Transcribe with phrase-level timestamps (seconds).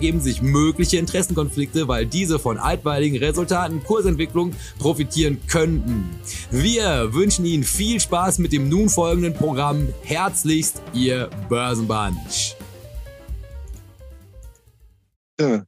[0.00, 6.08] ergeben sich mögliche Interessenkonflikte, weil diese von altweiligen Resultaten Kursentwicklung profitieren könnten.
[6.50, 9.92] Wir wünschen Ihnen viel Spaß mit dem nun folgenden Programm.
[10.02, 12.56] Herzlichst, Ihr Börsenbunch.
[15.38, 15.66] Ja.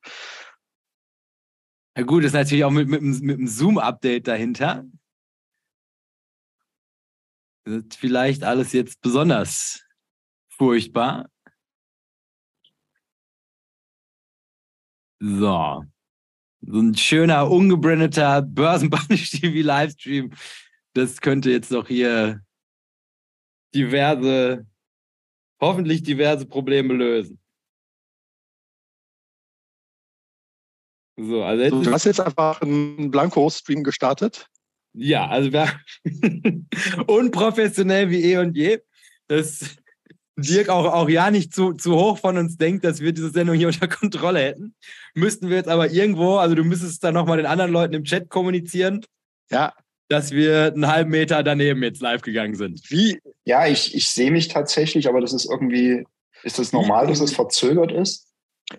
[2.07, 4.87] Gut, ist natürlich auch mit, mit, mit einem Zoom-Update dahinter.
[7.67, 9.83] Das ist vielleicht alles jetzt besonders
[10.49, 11.29] furchtbar.
[15.25, 15.85] So.
[16.63, 20.33] So ein schöner, ungebrandeter Börsenbunch-TV-Livestream.
[20.95, 22.41] Das könnte jetzt doch hier
[23.73, 24.67] diverse,
[25.61, 27.39] hoffentlich diverse Probleme lösen.
[31.17, 34.49] So, also jetzt Du hast jetzt einfach einen Blanko-Stream gestartet.
[34.93, 35.73] Ja, also wir
[37.07, 38.81] unprofessionell wie eh und je.
[39.29, 39.77] Dass
[40.37, 43.57] Dirk auch, auch ja nicht zu, zu hoch von uns denkt, dass wir diese Sendung
[43.57, 44.75] hier unter Kontrolle hätten.
[45.15, 48.29] Müssten wir jetzt aber irgendwo, also du müsstest dann nochmal den anderen Leuten im Chat
[48.31, 49.05] kommunizieren,
[49.51, 49.73] Ja,
[50.09, 52.83] dass wir einen halben Meter daneben jetzt live gegangen sind.
[52.91, 53.19] wie?
[53.45, 56.05] Ja, ich, ich sehe mich tatsächlich, aber das ist irgendwie,
[56.43, 58.27] ist das normal, dass es verzögert ist?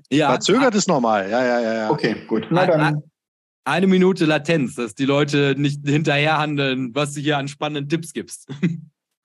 [0.10, 1.30] Ja, Verzögert ist normal.
[1.30, 1.74] Ja, ja, ja.
[1.74, 1.90] ja.
[1.92, 2.48] Okay, gut.
[2.50, 3.04] Na dann,
[3.66, 8.48] eine Minute Latenz, dass die Leute nicht hinterherhandeln, was du hier an spannenden Tipps gibst.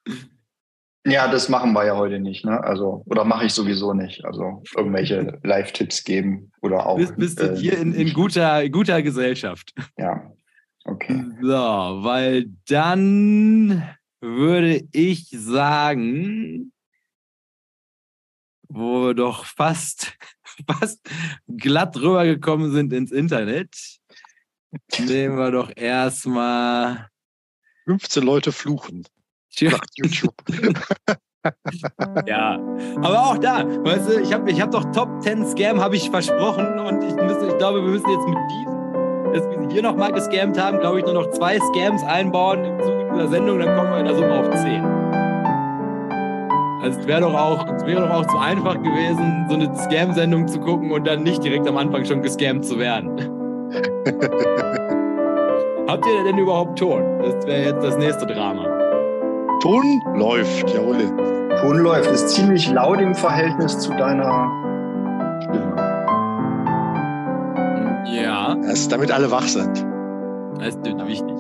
[1.07, 2.63] ja, das machen wir ja heute nicht, ne?
[2.63, 4.25] Also, oder mache ich sowieso nicht.
[4.25, 6.97] Also irgendwelche Live-Tipps geben oder auch.
[6.97, 9.73] Bist, bist du äh, hier in, in guter, guter Gesellschaft.
[9.97, 10.33] Ja.
[10.85, 11.25] Okay.
[11.41, 13.89] So, weil dann
[14.21, 16.73] würde ich sagen,
[18.69, 20.17] wo wir doch fast,
[20.67, 21.01] fast
[21.47, 23.77] glatt rübergekommen sind ins Internet,
[24.99, 27.09] nehmen wir doch erstmal
[27.85, 29.07] 15 Leute fluchen
[29.63, 30.35] nach YouTube.
[32.27, 32.59] Ja,
[32.97, 36.11] aber auch da, weißt du, ich habe ich hab doch Top 10 Scam, habe ich
[36.11, 39.83] versprochen und ich, müsste, ich glaube, wir müssen jetzt mit diesem, dass wir sie hier
[39.83, 43.77] nochmal gescammt haben, glaube ich, nur noch zwei Scams einbauen im Zuge dieser Sendung, dann
[43.77, 44.85] kommen wir in der Summe auf 10.
[46.83, 50.47] Also es wäre doch, auch, es wäre doch auch zu einfach gewesen, so eine Scam-Sendung
[50.47, 53.19] zu gucken und dann nicht direkt am Anfang schon gescammt zu werden.
[55.89, 57.03] Habt ihr denn überhaupt Ton?
[57.21, 58.78] Das wäre jetzt das nächste Drama.
[59.61, 61.59] Ton läuft, jawohl.
[61.61, 62.11] Ton läuft.
[62.11, 64.49] Ist ziemlich laut im Verhältnis zu deiner
[65.43, 65.75] Stimme.
[68.15, 68.55] Ja.
[68.63, 69.85] Das ist, damit alle wach sind.
[70.59, 71.37] Das ist wichtig.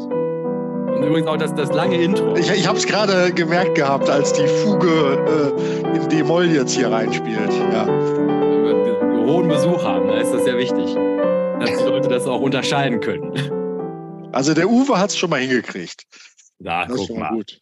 [0.98, 2.34] Und übrigens auch das, das lange Intro.
[2.36, 5.52] Ich, ich habe es gerade gemerkt gehabt, als die Fuge
[5.92, 7.52] äh, in D-Moll jetzt hier reinspielt.
[7.72, 7.86] Ja.
[7.86, 10.94] Wenn wir hohen Besuch haben, da ist das sehr wichtig.
[11.60, 13.32] Dass die Leute das auch unterscheiden können.
[14.32, 16.02] Also der Uwe hat es schon mal hingekriegt.
[16.58, 17.30] Da, Das ist guck schon mal.
[17.32, 17.58] gut.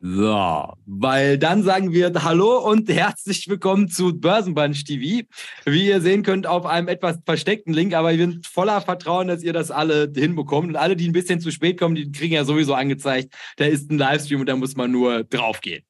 [0.00, 5.26] So, weil dann sagen wir Hallo und herzlich willkommen zu Börsenbunch TV.
[5.66, 9.42] Wie ihr sehen könnt, auf einem etwas versteckten Link, aber ich bin voller Vertrauen, dass
[9.42, 10.68] ihr das alle hinbekommt.
[10.68, 13.90] Und alle, die ein bisschen zu spät kommen, die kriegen ja sowieso angezeigt, da ist
[13.90, 15.84] ein Livestream und da muss man nur draufgehen.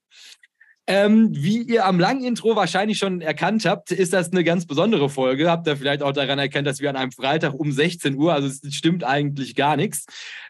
[0.87, 5.09] Ähm, wie ihr am langen Intro wahrscheinlich schon erkannt habt, ist das eine ganz besondere
[5.09, 5.51] Folge.
[5.51, 8.49] Habt ihr vielleicht auch daran erkannt, dass wir an einem Freitag um 16 Uhr, also
[8.49, 10.05] es stimmt eigentlich gar nichts,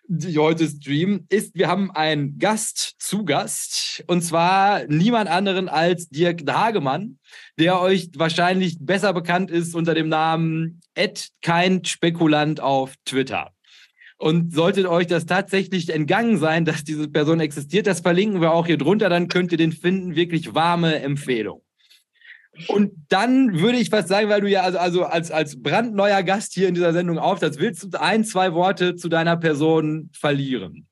[0.08, 6.08] die heute Stream ist, wir haben einen Gast zu Gast und zwar niemand anderen als
[6.08, 7.18] Dirk Hagemann,
[7.56, 13.53] der euch wahrscheinlich besser bekannt ist unter dem Namen Ed kein Spekulant auf Twitter.
[14.16, 18.66] Und sollte euch das tatsächlich entgangen sein, dass diese Person existiert, das verlinken wir auch
[18.66, 20.14] hier drunter, dann könnt ihr den finden.
[20.14, 21.62] Wirklich warme Empfehlung.
[22.68, 26.54] Und dann würde ich fast sagen, weil du ja also, also als, als brandneuer Gast
[26.54, 30.86] hier in dieser Sendung auftauchst, willst du ein, zwei Worte zu deiner Person verlieren?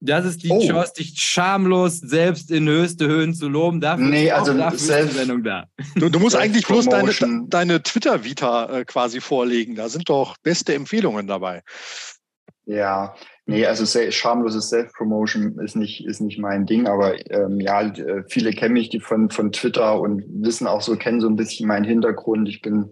[0.00, 0.66] Das ist die oh.
[0.66, 3.80] Chance, dich schamlos selbst in höchste Höhen zu loben.
[3.80, 5.64] Dafür nee, also dafür selbst, ist die Sendung da.
[5.94, 7.12] Du, du musst eigentlich bloß deine,
[7.48, 9.76] deine Twitter-Vita äh, quasi vorlegen.
[9.76, 11.62] Da sind doch beste Empfehlungen dabei.
[12.66, 13.14] Ja,
[13.44, 18.52] nee, also schamloses Self-Promotion ist nicht, ist nicht mein Ding, aber ähm, ja, äh, viele
[18.52, 21.84] kennen mich die von, von Twitter und wissen auch so, kennen so ein bisschen meinen
[21.84, 22.48] Hintergrund.
[22.48, 22.90] Ich bin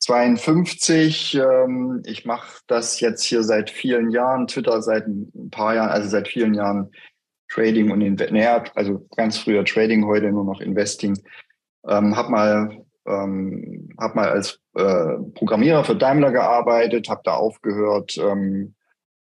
[0.00, 1.34] 52.
[1.36, 6.08] Ähm, ich mache das jetzt hier seit vielen Jahren, Twitter seit ein paar Jahren, also
[6.08, 6.90] seit vielen Jahren
[7.48, 11.18] Trading und Inve naja, also ganz früher Trading, heute nur noch Investing.
[11.88, 18.16] Ähm, hab mal ähm, hab mal als äh, Programmierer für Daimler gearbeitet, habe da aufgehört,
[18.18, 18.74] ähm,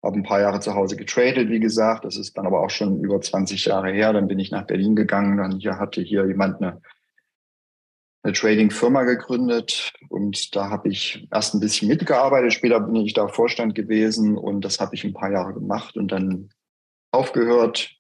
[0.03, 2.05] habe ein paar Jahre zu Hause getradet, wie gesagt.
[2.05, 4.12] Das ist dann aber auch schon über 20 Jahre her.
[4.12, 5.39] Dann bin ich nach Berlin gegangen.
[5.39, 6.81] Dann hier hatte hier jemand eine
[8.23, 12.53] eine Trading-Firma gegründet und da habe ich erst ein bisschen mitgearbeitet.
[12.53, 16.12] Später bin ich da Vorstand gewesen und das habe ich ein paar Jahre gemacht und
[16.12, 16.50] dann
[17.11, 17.91] aufgehört.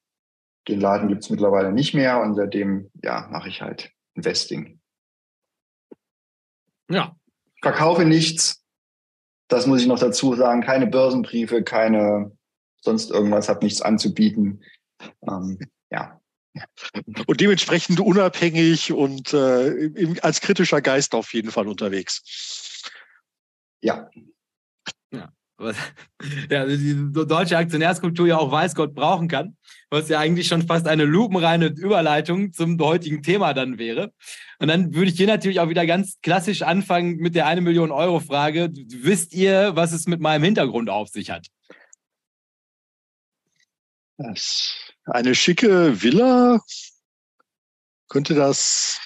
[0.66, 4.80] Den Laden gibt es mittlerweile nicht mehr und seitdem ja, mache ich halt Investing.
[6.90, 7.16] Ja.
[7.62, 8.62] Verkaufe nichts.
[9.48, 10.62] Das muss ich noch dazu sagen.
[10.62, 12.32] Keine Börsenbriefe, keine
[12.80, 14.62] sonst irgendwas, habe nichts anzubieten.
[15.26, 15.58] Ähm,
[15.90, 16.20] ja,
[17.26, 22.82] und dementsprechend unabhängig und äh, als kritischer Geist auf jeden Fall unterwegs.
[23.80, 24.10] Ja.
[26.50, 29.56] Ja, ja die deutsche Aktionärskultur ja auch weiß Gott brauchen kann,
[29.90, 34.12] was ja eigentlich schon fast eine lupenreine Überleitung zum heutigen Thema dann wäre.
[34.58, 37.90] Und dann würde ich hier natürlich auch wieder ganz klassisch anfangen mit der eine Million
[37.90, 38.70] Euro Frage.
[38.72, 41.46] Wisst ihr, was es mit meinem Hintergrund auf sich hat?
[45.04, 46.60] Eine schicke Villa.
[48.08, 49.00] Könnte das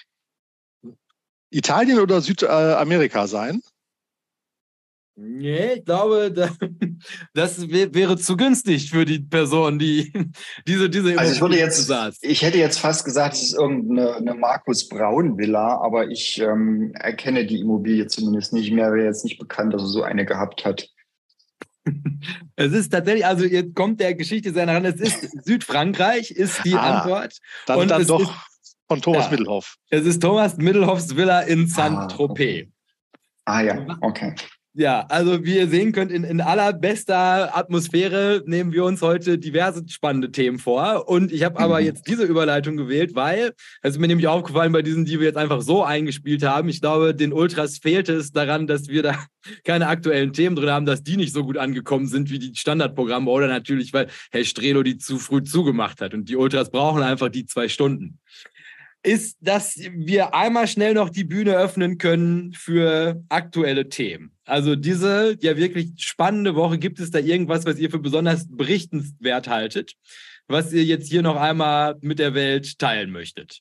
[1.51, 3.63] Italien oder Südamerika sein?
[5.15, 6.33] Nee, ich glaube,
[7.35, 10.11] das wäre zu günstig für die Person, die
[10.67, 12.19] diese diese Also ich würde jetzt, besaß.
[12.23, 17.45] ich hätte jetzt fast gesagt, es ist irgendeine Markus Braun Villa, aber ich ähm, erkenne
[17.45, 18.93] die Immobilie zumindest nicht mehr.
[18.93, 20.89] Wäre jetzt nicht bekannt, dass er so eine gehabt hat.
[22.55, 24.85] Es ist tatsächlich, also jetzt kommt der Geschichte sehr ran.
[24.85, 27.39] Es ist Südfrankreich, ist die ah, Antwort.
[27.67, 28.31] Dann, und dann doch ist,
[28.87, 29.77] von Thomas ja, Mittelhoff.
[29.91, 32.69] Es ist Thomas Mittelhoffs Villa in Saint-Tropez.
[33.45, 33.63] Ah, okay.
[33.63, 34.35] ah ja, okay.
[34.75, 39.85] Ja, also wie ihr sehen könnt, in, in allerbester Atmosphäre nehmen wir uns heute diverse
[39.87, 41.11] spannende Themen vor.
[41.11, 41.85] Und ich habe aber mhm.
[41.85, 43.53] jetzt diese Überleitung gewählt, weil,
[43.83, 47.15] es mir nämlich aufgefallen bei diesen, die wir jetzt einfach so eingespielt haben, ich glaube,
[47.15, 49.19] den Ultras fehlte es daran, dass wir da
[49.65, 53.31] keine aktuellen Themen drin haben, dass die nicht so gut angekommen sind wie die Standardprogramme
[53.31, 56.15] oder natürlich, weil Herr Strelo die zu früh zugemacht hat.
[56.15, 58.21] Und die Ultras brauchen einfach die zwei Stunden
[59.03, 64.33] ist, dass wir einmal schnell noch die Bühne öffnen können für aktuelle Themen.
[64.45, 69.49] Also diese ja wirklich spannende Woche, gibt es da irgendwas, was ihr für besonders berichtenswert
[69.49, 69.95] haltet,
[70.47, 73.61] was ihr jetzt hier noch einmal mit der Welt teilen möchtet?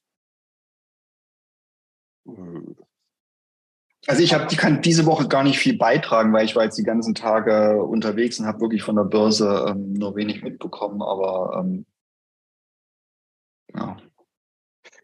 [4.08, 6.84] Also ich die kann diese Woche gar nicht viel beitragen, weil ich war jetzt die
[6.84, 11.02] ganzen Tage unterwegs und habe wirklich von der Börse ähm, nur wenig mitbekommen.
[11.02, 11.86] Aber ähm,
[13.76, 13.98] ja.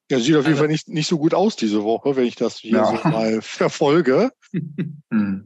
[0.10, 2.36] Ja, sieht auf jeden also, Fall nicht, nicht so gut aus diese Woche, wenn ich
[2.36, 2.86] das hier ja.
[2.86, 4.32] so mal verfolge.
[5.10, 5.46] Hm.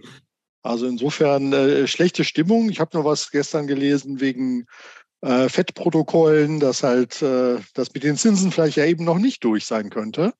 [0.64, 2.70] Also insofern äh, schlechte Stimmung.
[2.70, 4.66] Ich habe noch was gestern gelesen wegen
[5.22, 9.66] äh, Fettprotokollen, dass halt äh, das mit den Zinsen vielleicht ja eben noch nicht durch
[9.66, 10.34] sein könnte.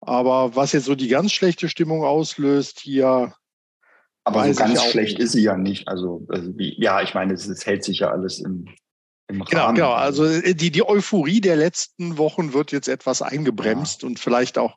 [0.00, 3.34] Aber was jetzt so die ganz schlechte Stimmung auslöst hier.
[4.24, 5.24] Aber so ganz schlecht nicht.
[5.24, 5.88] ist sie ja nicht.
[5.88, 8.66] Also, also wie, ja, ich meine, es, es hält sich ja alles im,
[9.28, 9.92] Genau, genau.
[9.92, 14.08] Also äh, die, die Euphorie der letzten Wochen wird jetzt etwas eingebremst ja.
[14.08, 14.76] und vielleicht auch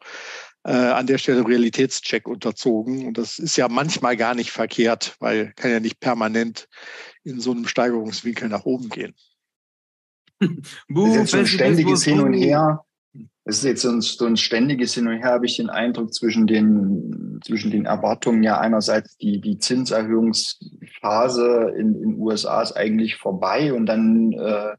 [0.64, 3.08] äh, an der Stelle Realitätscheck unterzogen.
[3.08, 6.68] Und das ist ja manchmal gar nicht verkehrt, weil kann ja nicht permanent
[7.24, 9.16] in so einem Steigerungswinkel nach oben gehen.
[10.40, 10.50] Buh,
[11.08, 12.84] das ist jetzt so ein ständiges Hin und Her.
[13.44, 17.40] Es ist jetzt so ein, ständiges Hin und Her, habe ich den Eindruck, zwischen den,
[17.44, 18.44] zwischen den Erwartungen.
[18.44, 24.76] Ja, einerseits die, die Zinserhöhungsphase in den USA ist eigentlich vorbei und dann äh,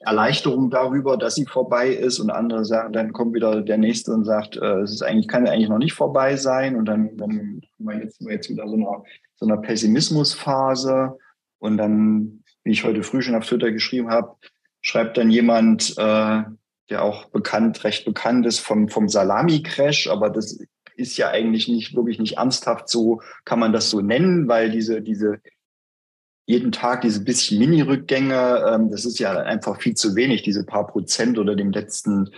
[0.00, 4.24] Erleichterung darüber, dass sie vorbei ist und andere sagen, dann kommt wieder der nächste und
[4.24, 7.62] sagt, äh, es ist eigentlich, kann eigentlich noch nicht vorbei sein und dann, dann haben
[7.78, 9.02] wir jetzt, jetzt wieder so einer,
[9.34, 11.18] so einer Pessimismusphase
[11.58, 14.36] und dann, wie ich heute früh schon auf Twitter geschrieben habe,
[14.80, 16.42] schreibt dann jemand, äh,
[16.90, 20.58] der auch bekannt, recht bekannt ist vom, vom Salami-Crash, aber das
[20.96, 25.00] ist ja eigentlich nicht wirklich nicht ernsthaft so, kann man das so nennen, weil diese,
[25.00, 25.40] diese
[26.46, 30.86] jeden Tag diese bisschen Mini-Rückgänge, ähm, das ist ja einfach viel zu wenig, diese paar
[30.86, 32.30] Prozent oder dem letzten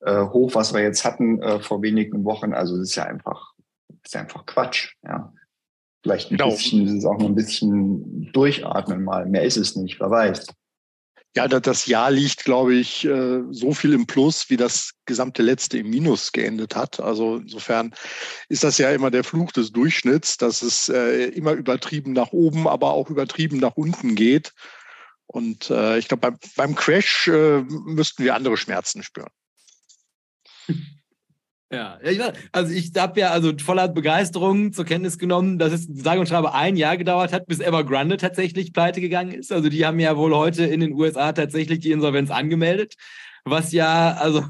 [0.00, 2.54] äh, Hoch, was wir jetzt hatten äh, vor wenigen Wochen.
[2.54, 3.54] Also das ist ja einfach,
[4.04, 5.32] ist ja einfach Quatsch, ja.
[6.02, 6.50] Vielleicht ein genau.
[6.50, 9.26] bisschen, ist auch nur ein bisschen durchatmen mal.
[9.26, 10.46] Mehr ist es nicht, wer weiß.
[11.36, 15.76] Ja, das Jahr liegt, glaube ich, äh, so viel im Plus, wie das gesamte letzte
[15.76, 16.98] im Minus geendet hat.
[16.98, 17.94] Also insofern
[18.48, 22.66] ist das ja immer der Fluch des Durchschnitts, dass es äh, immer übertrieben nach oben,
[22.66, 24.54] aber auch übertrieben nach unten geht.
[25.26, 29.30] Und äh, ich glaube, beim, beim Crash müssten wir andere Schmerzen spüren.
[31.72, 31.98] Ja,
[32.52, 36.54] also ich habe ja also voller Begeisterung zur Kenntnis genommen, dass es sage und schreibe
[36.54, 39.52] ein Jahr gedauert hat, bis Evergrande tatsächlich pleite gegangen ist.
[39.52, 42.94] Also die haben ja wohl heute in den USA tatsächlich die Insolvenz angemeldet,
[43.44, 44.44] was ja also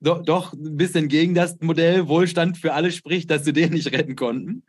[0.00, 3.92] do, doch ein bisschen gegen das Modell Wohlstand für alle spricht, dass sie den nicht
[3.92, 4.64] retten konnten.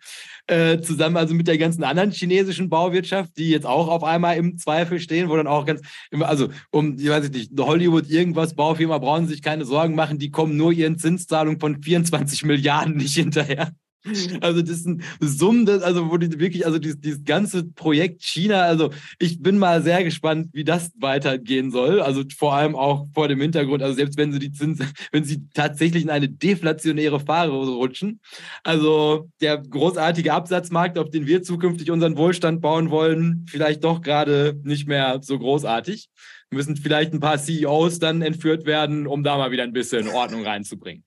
[0.47, 4.59] Äh, zusammen also mit der ganzen anderen chinesischen Bauwirtschaft, die jetzt auch auf einmal im
[4.59, 5.81] Zweifel stehen, wo dann auch ganz,
[6.19, 10.55] also um, ich weiß nicht, Hollywood irgendwas, Baufirma, brauchen sich keine Sorgen machen, die kommen
[10.55, 13.71] nur ihren Zinszahlungen von 24 Milliarden nicht hinterher.
[14.41, 18.91] Also das sind Summen, also wo die wirklich, also dieses, dieses ganze Projekt China, also
[19.19, 22.01] ich bin mal sehr gespannt, wie das weitergehen soll.
[22.01, 25.47] Also vor allem auch vor dem Hintergrund, also selbst wenn sie die Zinsen, wenn sie
[25.53, 28.19] tatsächlich in eine deflationäre Phase rutschen.
[28.63, 34.59] Also der großartige Absatzmarkt, auf den wir zukünftig unseren Wohlstand bauen wollen, vielleicht doch gerade
[34.63, 36.09] nicht mehr so großartig.
[36.51, 40.45] Müssen vielleicht ein paar CEOs dann entführt werden, um da mal wieder ein bisschen Ordnung
[40.45, 41.04] reinzubringen.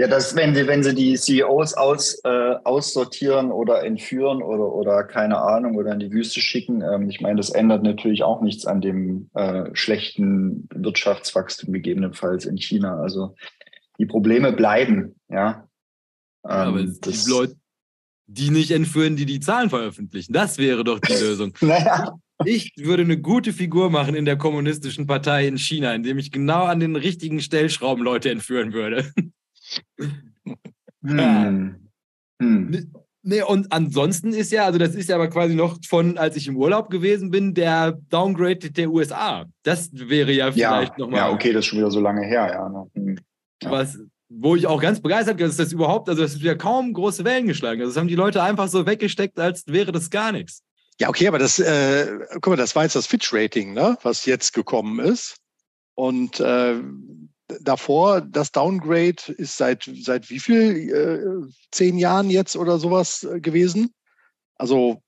[0.00, 5.04] Ja, das, wenn sie, wenn sie die CEOs aus, äh, aussortieren oder entführen oder, oder
[5.04, 8.64] keine Ahnung oder in die Wüste schicken, ähm, ich meine, das ändert natürlich auch nichts
[8.64, 12.98] an dem äh, schlechten Wirtschaftswachstum gegebenenfalls in China.
[12.98, 13.34] Also
[13.98, 15.68] die Probleme bleiben, ja.
[16.46, 17.56] Ähm, ja aber die Leute,
[18.26, 21.52] die nicht entführen, die die Zahlen veröffentlichen, das wäre doch die Lösung.
[21.60, 22.18] naja.
[22.46, 26.64] Ich würde eine gute Figur machen in der kommunistischen Partei in China, indem ich genau
[26.64, 29.12] an den richtigen Stellschrauben Leute entführen würde.
[31.02, 31.90] Hm.
[32.40, 32.92] Hm.
[33.22, 36.48] Nee, und ansonsten ist ja, also das ist ja aber quasi noch von, als ich
[36.48, 39.44] im Urlaub gewesen bin, der Downgrade der USA.
[39.62, 41.18] Das wäre ja vielleicht ja, nochmal.
[41.18, 42.68] Ja, okay, das ist schon wieder so lange her, ja.
[42.68, 42.90] Ne?
[42.94, 43.18] Hm.
[43.62, 43.70] ja.
[43.70, 43.98] Was,
[44.30, 47.24] wo ich auch ganz begeistert bin, ist das überhaupt, also das ist ja kaum große
[47.24, 47.80] Wellen geschlagen.
[47.80, 50.62] Also das haben die Leute einfach so weggesteckt, als wäre das gar nichts.
[50.98, 54.52] Ja, okay, aber das, äh, guck mal, das war jetzt das Fitch-Rating, ne, was jetzt
[54.52, 55.36] gekommen ist.
[55.94, 56.76] Und äh,
[57.60, 63.40] davor, das Downgrade ist seit, seit wie viel, äh, zehn Jahren jetzt oder sowas äh,
[63.40, 63.92] gewesen?
[64.56, 65.02] Also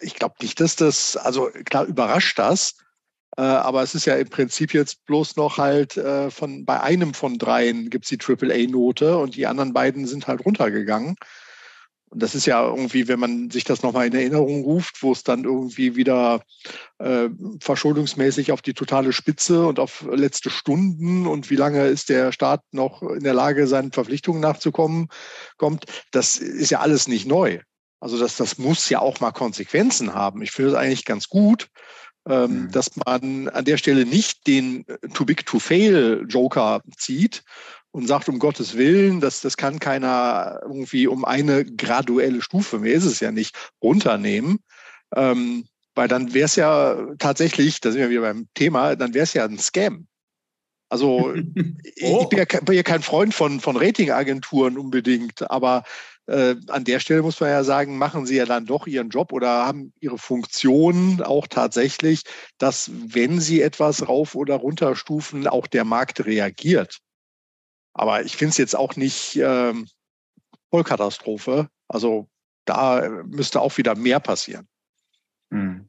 [0.00, 2.76] ich glaube nicht, dass das, also klar überrascht das,
[3.36, 7.14] äh, aber es ist ja im Prinzip jetzt bloß noch halt äh, von bei einem
[7.14, 11.16] von dreien gibt es die AAA-Note und die anderen beiden sind halt runtergegangen.
[12.08, 15.24] Und das ist ja irgendwie, wenn man sich das nochmal in Erinnerung ruft, wo es
[15.24, 16.42] dann irgendwie wieder
[16.98, 17.28] äh,
[17.60, 22.62] verschuldungsmäßig auf die totale Spitze und auf letzte Stunden und wie lange ist der Staat
[22.70, 25.08] noch in der Lage, seinen Verpflichtungen nachzukommen,
[25.56, 27.60] kommt, das ist ja alles nicht neu.
[27.98, 30.42] Also das, das muss ja auch mal Konsequenzen haben.
[30.42, 31.68] Ich finde es eigentlich ganz gut,
[32.28, 32.70] ähm, mhm.
[32.70, 37.42] dass man an der Stelle nicht den Too Big to Fail Joker zieht
[37.96, 42.92] und sagt, um Gottes Willen, das, das kann keiner irgendwie um eine graduelle Stufe, mehr
[42.92, 44.58] ist es ja nicht, runternehmen.
[45.14, 49.22] Ähm, weil dann wäre es ja tatsächlich, da sind wir wieder beim Thema, dann wäre
[49.22, 50.08] es ja ein Scam.
[50.90, 51.32] Also
[52.02, 52.20] oh.
[52.20, 55.82] ich bin ja, bin ja, kein Freund von, von Ratingagenturen unbedingt, aber
[56.26, 59.32] äh, an der Stelle muss man ja sagen, machen sie ja dann doch ihren Job
[59.32, 62.24] oder haben ihre Funktion auch tatsächlich,
[62.58, 67.00] dass wenn sie etwas rauf oder runterstufen, auch der Markt reagiert.
[67.98, 69.88] Aber ich finde es jetzt auch nicht ähm,
[70.70, 71.68] Vollkatastrophe.
[71.88, 72.28] Also
[72.66, 74.68] da müsste auch wieder mehr passieren.
[75.50, 75.88] Mhm.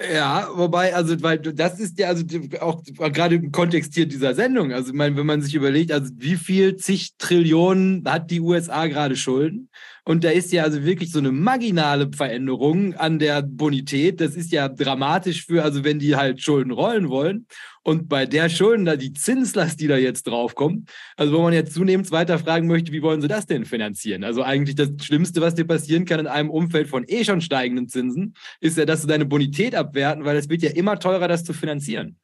[0.00, 2.24] Ja, wobei, also, weil das ist ja also
[2.60, 4.72] auch gerade im Kontext hier dieser Sendung.
[4.72, 8.86] Also, ich meine, wenn man sich überlegt, also wie viel zig Trillionen hat die USA
[8.86, 9.70] gerade Schulden?
[10.08, 14.22] Und da ist ja also wirklich so eine marginale Veränderung an der Bonität.
[14.22, 17.46] Das ist ja dramatisch für, also wenn die halt Schulden rollen wollen.
[17.82, 20.88] Und bei der Schulden, da die Zinslast, die da jetzt draufkommt,
[21.18, 24.24] also wo man jetzt zunehmend weiter fragen möchte, wie wollen sie das denn finanzieren?
[24.24, 27.88] Also eigentlich das Schlimmste, was dir passieren kann in einem Umfeld von eh schon steigenden
[27.88, 31.44] Zinsen, ist ja, dass sie deine Bonität abwerten, weil es wird ja immer teurer, das
[31.44, 32.16] zu finanzieren.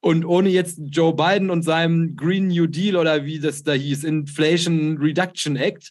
[0.00, 4.04] Und ohne jetzt Joe Biden und seinem Green New Deal oder wie das da hieß,
[4.04, 5.90] Inflation Reduction Act,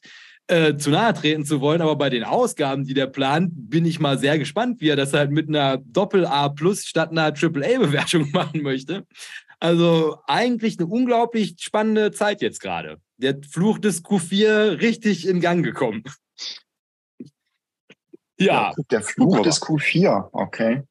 [0.50, 4.00] äh, zu nahe treten zu wollen, aber bei den Ausgaben, die der plant, bin ich
[4.00, 8.62] mal sehr gespannt, wie er das halt mit einer Doppel-A plus statt einer Triple-A-Bewertung machen
[8.64, 9.06] möchte.
[9.60, 12.98] Also eigentlich eine unglaublich spannende Zeit jetzt gerade.
[13.18, 16.04] Der Fluch des Q4 richtig in Gang gekommen.
[18.42, 18.72] Ja.
[18.90, 20.84] Der Fluch des Q4, okay.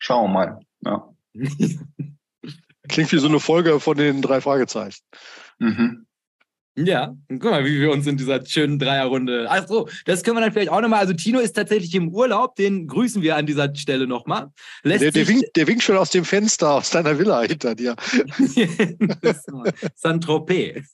[0.00, 0.60] Schauen wir mal.
[0.80, 1.14] Ja.
[2.88, 4.98] Klingt wie so eine Folge von den drei Fragezeichen.
[5.60, 6.05] Mhm.
[6.78, 9.46] Ja, guck mal, wie wir uns in dieser schönen Dreierrunde.
[9.48, 11.00] Ach so, das können wir dann vielleicht auch nochmal.
[11.00, 14.52] Also Tino ist tatsächlich im Urlaub, den grüßen wir an dieser Stelle nochmal.
[14.84, 17.96] Der, der, winkt, der winkt schon aus dem Fenster aus deiner Villa hinter dir.
[19.94, 20.92] Saint-Tropez.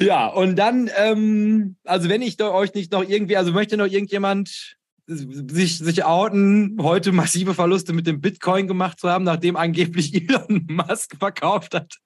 [0.00, 4.76] ja, und dann, ähm, also wenn ich euch nicht noch irgendwie, also möchte noch irgendjemand
[5.06, 10.66] sich, sich outen, heute massive Verluste mit dem Bitcoin gemacht zu haben, nachdem angeblich Elon
[10.68, 11.98] Musk verkauft hat.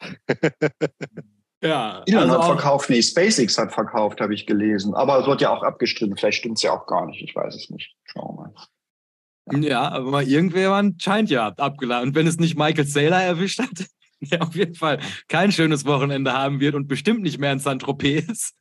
[1.64, 2.02] ja.
[2.06, 4.94] Elon also hat verkauft, nee, SpaceX hat verkauft, habe ich gelesen.
[4.94, 6.16] Aber es wird ja auch abgestritten.
[6.16, 7.22] Vielleicht stimmt es ja auch gar nicht.
[7.22, 7.94] Ich weiß es nicht.
[8.04, 9.62] Schauen wir mal.
[9.62, 12.10] Ja, ja aber mal irgendjemand scheint ja abgeladen.
[12.10, 13.86] Und wenn es nicht Michael Saylor erwischt hat,
[14.20, 18.28] der auf jeden Fall kein schönes Wochenende haben wird und bestimmt nicht mehr in Saint-Tropez
[18.28, 18.54] ist.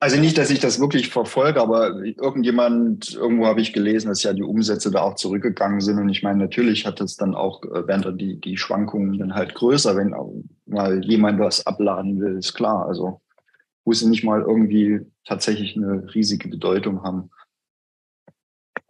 [0.00, 4.32] Also nicht, dass ich das wirklich verfolge, aber irgendjemand, irgendwo habe ich gelesen, dass ja
[4.32, 5.98] die Umsätze da auch zurückgegangen sind.
[5.98, 9.56] Und ich meine, natürlich hat es dann auch, äh, werden die, die Schwankungen dann halt
[9.56, 10.14] größer, wenn
[10.66, 12.86] mal jemand was abladen will, ist klar.
[12.86, 13.20] Also
[13.84, 17.30] muss nicht mal irgendwie tatsächlich eine riesige Bedeutung haben.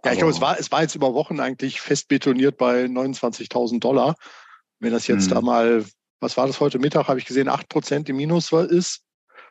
[0.05, 3.81] Ja, ich glaube, es war, es war jetzt über Wochen eigentlich fest betoniert bei 29.000
[3.81, 4.15] Dollar.
[4.79, 5.35] Wenn das jetzt hm.
[5.35, 5.85] da mal,
[6.21, 9.05] was war das heute Mittag, habe ich gesehen, 8 Prozent im Minus ist,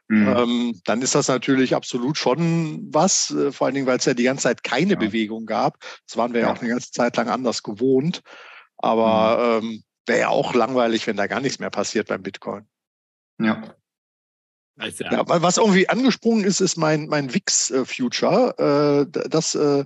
[0.10, 0.28] Mhm.
[0.28, 4.14] Ähm, dann ist das natürlich absolut schon was, äh, vor allen Dingen, weil es ja
[4.14, 5.00] die ganze Zeit keine ja.
[5.00, 5.80] Bewegung gab.
[6.08, 6.48] Das waren wir ja.
[6.48, 6.54] ja.
[6.54, 8.22] auch eine ganze Zeit lang anders gewohnt.
[8.78, 9.68] Aber mhm.
[9.68, 12.66] ähm, wäre ja auch langweilig, wenn da gar nichts mehr passiert beim Bitcoin.
[13.40, 13.76] Ja.
[14.80, 19.08] Ja, was irgendwie angesprungen ist, ist mein, mein Wix-Future.
[19.12, 19.86] Äh, das, äh,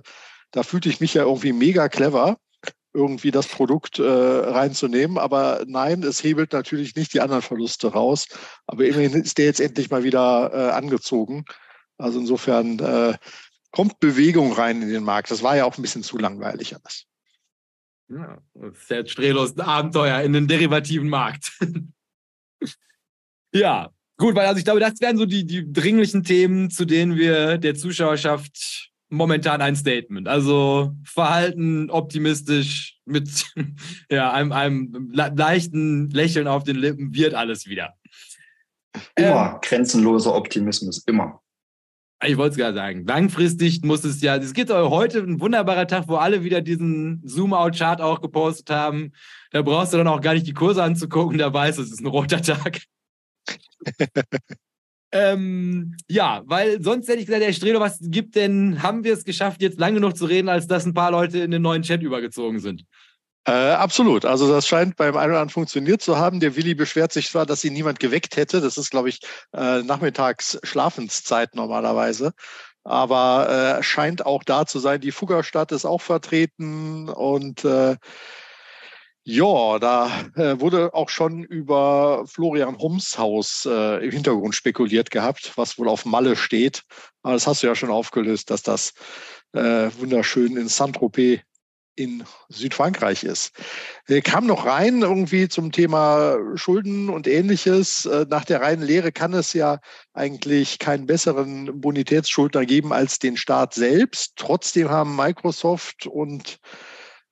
[0.50, 2.36] da fühlte ich mich ja irgendwie mega clever
[2.94, 5.18] irgendwie das Produkt äh, reinzunehmen.
[5.18, 8.26] Aber nein, es hebelt natürlich nicht die anderen Verluste raus.
[8.66, 11.44] Aber immerhin ist der jetzt endlich mal wieder äh, angezogen.
[11.96, 13.16] Also insofern äh,
[13.70, 15.30] kommt Bewegung rein in den Markt.
[15.30, 17.06] Das war ja auch ein bisschen zu langweilig alles.
[18.08, 18.38] Ja,
[18.86, 21.58] sehr strelos ein Abenteuer in den derivativen Markt.
[23.54, 27.16] ja, gut, weil also ich glaube, das wären so die, die dringlichen Themen, zu denen
[27.16, 30.26] wir der Zuschauerschaft momentan ein Statement.
[30.26, 33.46] Also Verhalten optimistisch mit
[34.10, 37.94] ja, einem, einem leichten Lächeln auf den Lippen wird alles wieder.
[39.14, 41.40] Immer ähm, grenzenloser Optimismus, immer.
[42.24, 46.04] Ich wollte es gerade sagen, langfristig muss es ja, es geht heute ein wunderbarer Tag,
[46.06, 49.12] wo alle wieder diesen Zoom-Out-Chart auch gepostet haben.
[49.50, 52.00] Da brauchst du dann auch gar nicht die Kurse anzugucken, da weißt du, es ist
[52.00, 52.82] ein roter Tag.
[55.12, 59.24] Ähm, ja, weil sonst hätte ich gesagt, der Strelo, was gibt denn, haben wir es
[59.24, 62.02] geschafft, jetzt lang genug zu reden, als dass ein paar Leute in den neuen Chat
[62.02, 62.84] übergezogen sind?
[63.44, 64.24] Äh, absolut.
[64.24, 66.40] Also das scheint beim einen oder anderen funktioniert zu haben.
[66.40, 68.60] Der Willi beschwert sich zwar, dass ihn niemand geweckt hätte.
[68.60, 69.20] Das ist, glaube ich,
[69.52, 72.32] äh, nachmittags Schlafenszeit normalerweise.
[72.84, 75.00] Aber äh, scheint auch da zu sein.
[75.00, 77.96] Die Fuggerstadt ist auch vertreten und äh,
[79.24, 85.52] ja, da äh, wurde auch schon über Florian Hums Haus äh, im Hintergrund spekuliert gehabt,
[85.56, 86.82] was wohl auf Malle steht.
[87.22, 88.94] Aber das hast du ja schon aufgelöst, dass das
[89.52, 91.40] äh, wunderschön in Saint-Tropez
[91.94, 93.52] in Südfrankreich ist.
[94.06, 98.06] Er kam noch rein irgendwie zum Thema Schulden und ähnliches.
[98.06, 99.78] Äh, nach der reinen Lehre kann es ja
[100.14, 104.32] eigentlich keinen besseren Bonitätsschuldner geben als den Staat selbst.
[104.36, 106.58] Trotzdem haben Microsoft und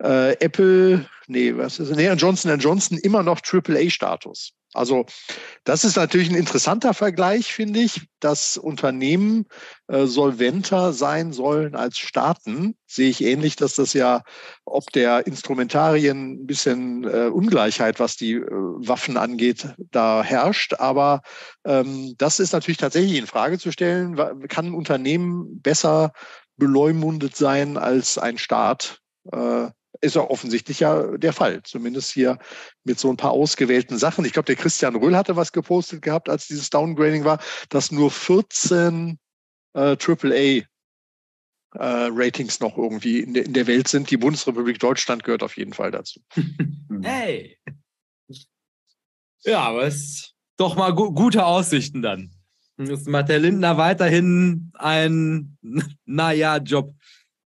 [0.03, 4.53] äh, Apple, nee, was ist nee, Johnson Johnson immer noch AAA-Status.
[4.73, 5.05] Also
[5.65, 9.47] das ist natürlich ein interessanter Vergleich, finde ich, dass Unternehmen
[9.89, 12.77] äh, solventer sein sollen als Staaten.
[12.87, 14.23] Sehe ich ähnlich, dass das ja
[14.65, 20.75] ob der Instrumentarien ein bisschen äh, Ungleichheit, was die äh, Waffen angeht, da herrscht.
[20.75, 21.23] Aber
[21.65, 24.15] ähm, das ist natürlich tatsächlich in Frage zu stellen.
[24.49, 26.13] Kann ein Unternehmen besser
[26.57, 29.01] beleumundet sein als ein Staat?
[29.33, 29.69] Äh,
[30.01, 32.39] ist ja offensichtlich ja der Fall, zumindest hier
[32.85, 34.25] mit so ein paar ausgewählten Sachen.
[34.25, 38.11] Ich glaube, der Christian Röhl hatte was gepostet gehabt, als dieses Downgrading war, dass nur
[38.11, 39.19] 14
[39.75, 40.65] äh, AAA
[41.75, 44.11] äh, Ratings noch irgendwie in, de, in der Welt sind.
[44.11, 46.21] Die Bundesrepublik Deutschland gehört auf jeden Fall dazu.
[47.03, 47.59] hey!
[49.43, 52.31] Ja, aber es ist doch mal gu gute Aussichten dann.
[52.77, 55.59] Jetzt macht der Lindner weiterhin ein
[56.05, 56.95] Naja-Job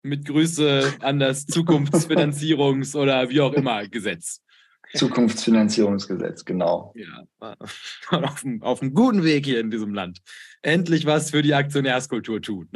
[0.06, 4.42] mit Grüße an das Zukunftsfinanzierungs- oder wie auch immer Gesetz.
[4.94, 6.94] Zukunftsfinanzierungsgesetz, genau.
[6.96, 7.56] Ja,
[8.10, 10.22] auf, auf einem guten Weg hier in diesem Land.
[10.62, 12.70] Endlich was für die Aktionärskultur tun.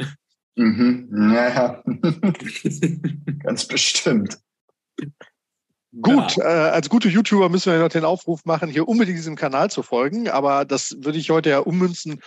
[0.56, 1.82] Mhm, naja,
[3.38, 4.38] ganz bestimmt.
[6.02, 6.44] Gut, ja.
[6.44, 9.82] äh, als gute YouTuber müssen wir noch den Aufruf machen, hier unbedingt diesem Kanal zu
[9.82, 10.28] folgen.
[10.28, 12.20] Aber das würde ich heute ja ummünzen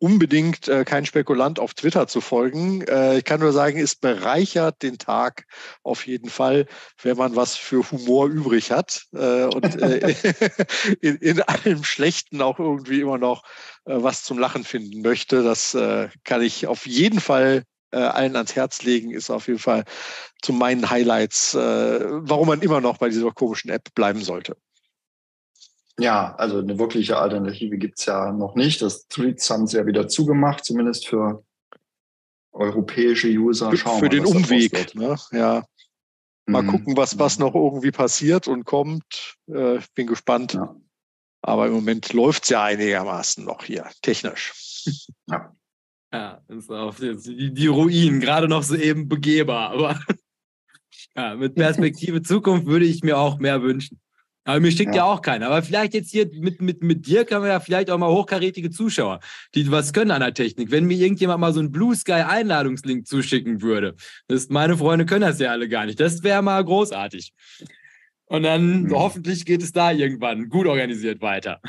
[0.00, 2.82] unbedingt äh, kein Spekulant auf Twitter zu folgen.
[2.82, 5.44] Äh, ich kann nur sagen, es bereichert den Tag
[5.82, 6.66] auf jeden Fall,
[7.02, 10.14] wenn man was für Humor übrig hat äh, und äh,
[11.00, 13.44] in, in allem Schlechten auch irgendwie immer noch
[13.84, 15.42] äh, was zum Lachen finden möchte.
[15.42, 19.58] Das äh, kann ich auf jeden Fall äh, allen ans Herz legen, ist auf jeden
[19.58, 19.84] Fall
[20.40, 24.56] zu meinen Highlights, äh, warum man immer noch bei dieser komischen App bleiben sollte.
[26.00, 28.80] Ja, also eine wirkliche Alternative gibt's ja noch nicht.
[28.82, 31.44] Das Tweets haben sie ja wieder zugemacht, zumindest für
[32.52, 33.74] europäische User.
[33.76, 35.16] Schauen für den Umweg, ne?
[35.32, 35.64] ja.
[36.46, 36.68] Mal mhm.
[36.68, 39.36] gucken, was, was noch irgendwie passiert und kommt.
[39.46, 40.54] Äh, bin gespannt.
[40.54, 40.74] Ja.
[41.42, 44.52] Aber im Moment läuft's ja einigermaßen noch hier, technisch.
[45.26, 45.54] Ja.
[46.12, 49.70] Ja, ist auf die, die Ruinen, gerade noch so eben begehbar.
[49.70, 50.00] Aber
[51.16, 54.00] ja, mit Perspektive Zukunft würde ich mir auch mehr wünschen.
[54.44, 55.02] Aber mir schickt ja.
[55.02, 55.04] ja.
[55.04, 55.46] auch keiner.
[55.46, 58.70] Aber vielleicht jetzt hier mit, mit, mit dir können wir ja vielleicht auch mal hochkarätige
[58.70, 59.20] Zuschauer,
[59.54, 60.70] die was können an der Technik.
[60.70, 63.94] Wenn mir irgendjemand mal so einen Blue Sky Einladungslink zuschicken würde,
[64.28, 66.00] das, meine Freunde können das ja alle gar nicht.
[66.00, 67.32] Das wäre mal großartig.
[68.26, 68.94] Und dann mhm.
[68.94, 71.60] hoffentlich geht es da irgendwann gut organisiert weiter.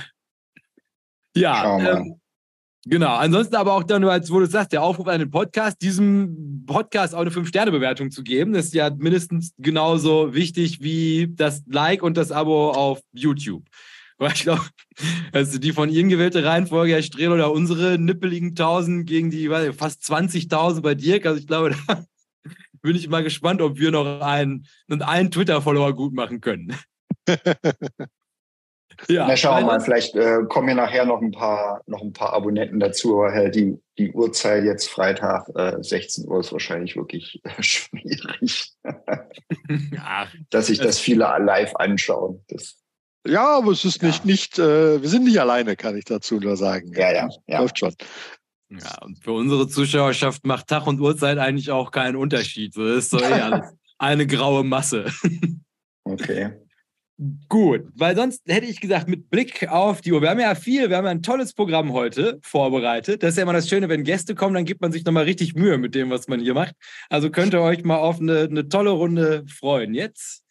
[1.35, 2.20] Ja, ähm,
[2.85, 6.63] Genau, ansonsten aber auch dann, als wo du sagst, der Aufruf an den Podcast, diesem
[6.65, 12.17] Podcast auch eine 5-Sterne-Bewertung zu geben, ist ja mindestens genauso wichtig wie das Like und
[12.17, 13.63] das Abo auf YouTube.
[14.17, 14.61] Weil ich glaube,
[15.31, 19.75] also die von Ihnen gewählte Reihenfolge, Herr Strehl, oder unsere nippeligen 1000 gegen die weiß,
[19.75, 22.03] fast 20.000 bei Dirk, also ich glaube, da
[22.81, 26.75] bin ich mal gespannt, ob wir noch einen, einen Twitter-Follower gut machen können.
[29.07, 32.13] Ja, Na, schauen wir mal, vielleicht äh, kommen hier nachher noch ein paar, noch ein
[32.13, 36.95] paar Abonnenten dazu, aber halt die, die Uhrzeit jetzt Freitag, äh, 16 Uhr ist wahrscheinlich
[36.95, 38.73] wirklich äh, schwierig.
[38.83, 42.43] ja, Dass sich das viele live anschauen.
[42.47, 42.77] Das,
[43.27, 44.07] ja, aber es ist ja.
[44.07, 46.91] nicht, nicht äh, wir sind nicht alleine, kann ich dazu nur sagen.
[46.95, 47.59] Ja, ja, ja.
[47.59, 47.95] Läuft schon.
[48.69, 52.73] Ja, und für unsere Zuschauerschaft macht Tag und Uhrzeit eigentlich auch keinen Unterschied.
[52.73, 53.65] So ist so eh alles
[53.97, 55.11] eine graue Masse.
[56.03, 56.53] Okay.
[57.49, 60.89] Gut, weil sonst hätte ich gesagt, mit Blick auf die Uhr, wir haben ja viel,
[60.89, 63.21] wir haben ja ein tolles Programm heute vorbereitet.
[63.21, 65.53] Das ist ja immer das Schöne, wenn Gäste kommen, dann gibt man sich nochmal richtig
[65.53, 66.73] Mühe mit dem, was man hier macht.
[67.09, 69.93] Also könnt ihr euch mal auf eine, eine tolle Runde freuen.
[69.93, 70.43] Jetzt,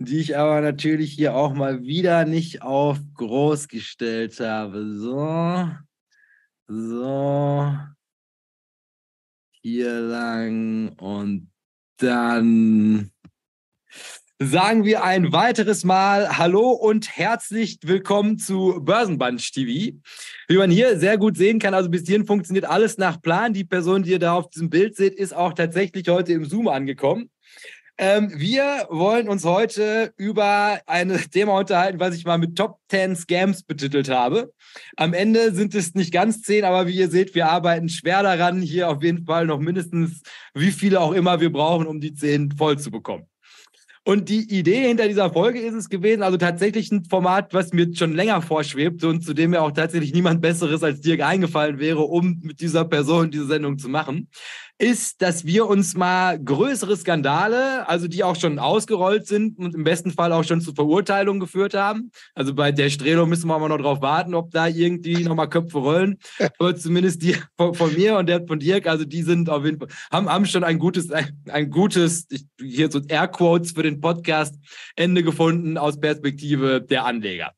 [0.00, 4.92] die ich aber natürlich hier auch mal wieder nicht auf groß gestellt habe.
[4.92, 5.70] So,
[6.66, 7.72] so,
[9.62, 11.52] hier lang und
[11.98, 13.12] dann
[14.42, 19.98] sagen wir ein weiteres Mal Hallo und herzlich willkommen zu Börsenbunch TV.
[20.48, 23.52] Wie man hier sehr gut sehen kann, also bis hierhin funktioniert alles nach Plan.
[23.52, 26.68] Die Person, die ihr da auf diesem Bild seht, ist auch tatsächlich heute im Zoom
[26.68, 27.28] angekommen.
[27.98, 33.16] Ähm, wir wollen uns heute über ein Thema unterhalten, was ich mal mit Top 10
[33.16, 34.54] Scams betitelt habe.
[34.96, 38.62] Am Ende sind es nicht ganz zehn, aber wie ihr seht, wir arbeiten schwer daran,
[38.62, 40.22] hier auf jeden Fall noch mindestens
[40.54, 43.29] wie viele auch immer wir brauchen, um die zehn voll zu bekommen.
[44.10, 47.94] Und die Idee hinter dieser Folge ist es gewesen, also tatsächlich ein Format, was mir
[47.94, 52.00] schon länger vorschwebt und zu dem mir auch tatsächlich niemand Besseres als Dirk eingefallen wäre,
[52.00, 54.26] um mit dieser Person diese Sendung zu machen
[54.80, 59.84] ist, dass wir uns mal größere Skandale, also die auch schon ausgerollt sind und im
[59.84, 62.10] besten Fall auch schon zu Verurteilungen geführt haben.
[62.34, 65.78] Also bei der Strelo müssen wir mal noch drauf warten, ob da irgendwie nochmal Köpfe
[65.78, 66.18] rollen.
[66.58, 69.78] Aber zumindest die von, von, mir und der von Dirk, also die sind auf jeden
[69.78, 74.00] Fall, haben, haben schon ein gutes, ein, ein gutes, ich, hier so Airquotes für den
[74.00, 74.54] Podcast
[74.96, 77.52] Ende gefunden aus Perspektive der Anleger.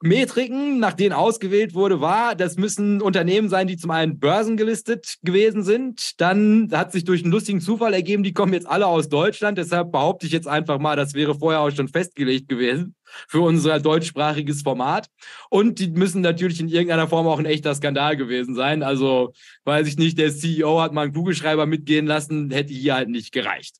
[0.00, 5.64] Metriken, nach denen ausgewählt wurde, war, das müssen Unternehmen sein, die zum einen börsengelistet gewesen
[5.64, 6.20] sind.
[6.20, 9.58] Dann hat sich durch einen lustigen Zufall ergeben, die kommen jetzt alle aus Deutschland.
[9.58, 12.94] Deshalb behaupte ich jetzt einfach mal, das wäre vorher auch schon festgelegt gewesen
[13.26, 15.08] für unser deutschsprachiges Format.
[15.50, 18.84] Und die müssen natürlich in irgendeiner Form auch ein echter Skandal gewesen sein.
[18.84, 19.32] Also
[19.64, 23.32] weiß ich nicht, der CEO hat mal einen Kugelschreiber mitgehen lassen, hätte hier halt nicht
[23.32, 23.77] gereicht.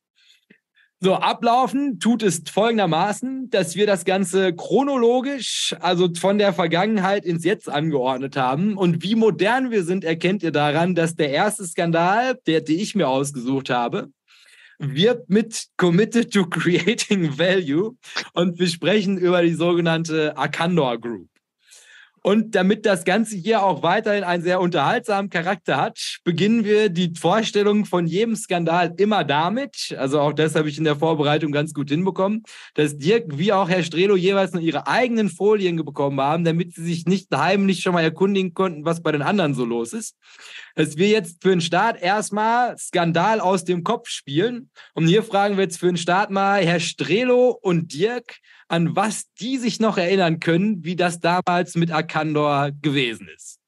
[1.01, 7.45] So, ablaufen tut es folgendermaßen, dass wir das Ganze chronologisch, also von der Vergangenheit ins
[7.45, 8.75] Jetzt angeordnet haben.
[8.75, 12.95] Und wie modern wir sind, erkennt ihr daran, dass der erste Skandal, der, den ich
[12.95, 14.09] mir ausgesucht habe,
[14.77, 17.95] wird mit Committed to Creating Value
[18.33, 21.29] und wir sprechen über die sogenannte Arcandor Group.
[22.23, 27.13] Und damit das Ganze hier auch weiterhin einen sehr unterhaltsamen Charakter hat, beginnen wir die
[27.17, 31.73] Vorstellung von jedem Skandal immer damit, also auch das habe ich in der Vorbereitung ganz
[31.73, 36.43] gut hinbekommen, dass Dirk wie auch Herr Strelo jeweils nur ihre eigenen Folien bekommen haben,
[36.43, 39.93] damit sie sich nicht heimlich schon mal erkundigen konnten, was bei den anderen so los
[39.93, 40.15] ist.
[40.75, 44.69] Dass wir jetzt für den Start erstmal Skandal aus dem Kopf spielen.
[44.93, 48.37] Und hier fragen wir jetzt für den Start mal Herr Strelo und Dirk,
[48.69, 53.59] an was die sich noch erinnern können, wie das damals mit Arcandor gewesen ist.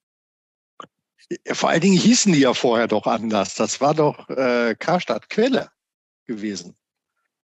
[1.51, 3.55] Vor allen Dingen hießen die ja vorher doch anders.
[3.55, 5.69] Das war doch äh, Karstadt Quelle
[6.25, 6.75] gewesen.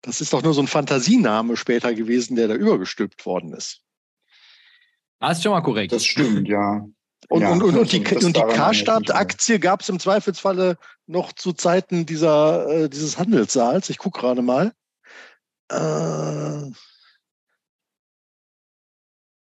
[0.02, 3.82] Das ist doch nur so ein Fantasiename später gewesen, der da übergestülpt worden ist.
[5.20, 5.92] Das ist schon mal korrekt.
[5.92, 6.86] Das stimmt, ja.
[7.30, 11.54] Und, ja, und, und, und die, und die Karstadt-Aktie gab es im Zweifelsfalle noch zu
[11.54, 13.90] Zeiten dieser, äh, dieses Handelssaals.
[13.90, 14.74] Ich gucke gerade mal.
[15.70, 16.72] Äh,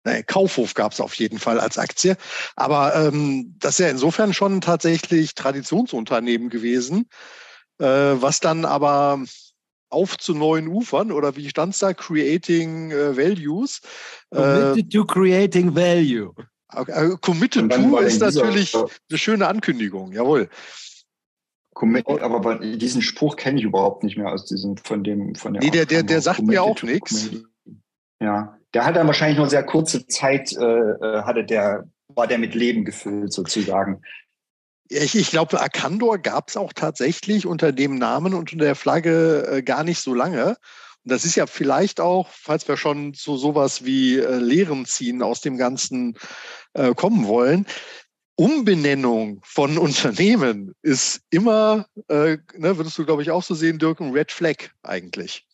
[0.07, 2.17] Nee, Kaufhof gab es auf jeden Fall als Aktie.
[2.55, 7.09] Aber ähm, das ist ja insofern schon tatsächlich Traditionsunternehmen gewesen,
[7.81, 9.21] äh, was dann aber
[9.91, 11.93] auf zu neuen Ufern oder wie stand es da?
[11.93, 13.81] Creating äh, Values.
[14.31, 16.33] Committed äh, to creating value.
[16.73, 20.49] Äh, committed to ist natürlich eine schöne Ankündigung, jawohl.
[21.75, 25.63] Aber diesen Spruch kenne ich überhaupt nicht mehr aus diesem von dem von der.
[25.65, 27.31] Nee, der, der, der sagt mir auch nichts.
[28.21, 32.37] Ja, der hat dann wahrscheinlich nur sehr kurze Zeit, äh, äh, hatte der, war der
[32.37, 34.03] mit Leben gefüllt sozusagen.
[34.91, 39.49] Ich, ich glaube, Arcandor gab es auch tatsächlich unter dem Namen und unter der Flagge
[39.51, 40.49] äh, gar nicht so lange.
[40.49, 45.23] Und das ist ja vielleicht auch, falls wir schon zu sowas wie äh, Lehren ziehen
[45.23, 46.19] aus dem Ganzen
[46.75, 47.65] äh, kommen wollen,
[48.35, 54.01] Umbenennung von Unternehmen ist immer, äh, ne, würdest du, glaube ich, auch so sehen, Dirk,
[54.01, 55.46] ein Red Flag eigentlich.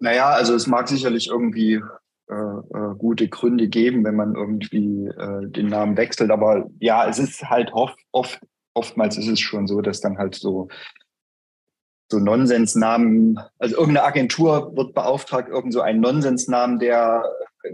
[0.00, 1.80] Naja, also es mag sicherlich irgendwie
[2.28, 6.30] äh, äh, gute Gründe geben, wenn man irgendwie äh, den Namen wechselt.
[6.30, 8.40] Aber ja, es ist halt oft, oft,
[8.74, 10.68] oftmals ist es schon so, dass dann halt so
[12.10, 17.24] so Nonsensnamen, also irgendeine Agentur wird beauftragt, irgend so einen Nonsensnamen, der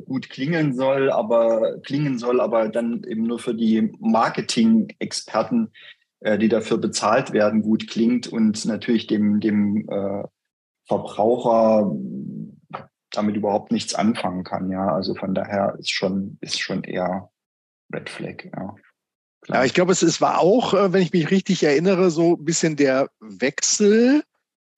[0.04, 5.72] gut klingen soll, aber klingen soll, aber dann eben nur für die Marketing-Experten,
[6.20, 10.24] äh, die dafür bezahlt werden, gut klingt und natürlich dem, dem äh,
[10.86, 11.90] Verbraucher
[13.10, 14.70] damit überhaupt nichts anfangen kann.
[14.70, 17.30] Ja, also von daher ist schon, ist schon eher
[17.92, 18.44] Red Flag.
[18.44, 18.74] Ja.
[19.48, 22.44] Ja, ich glaube, es, es war auch, äh, wenn ich mich richtig erinnere, so ein
[22.44, 24.24] bisschen der Wechsel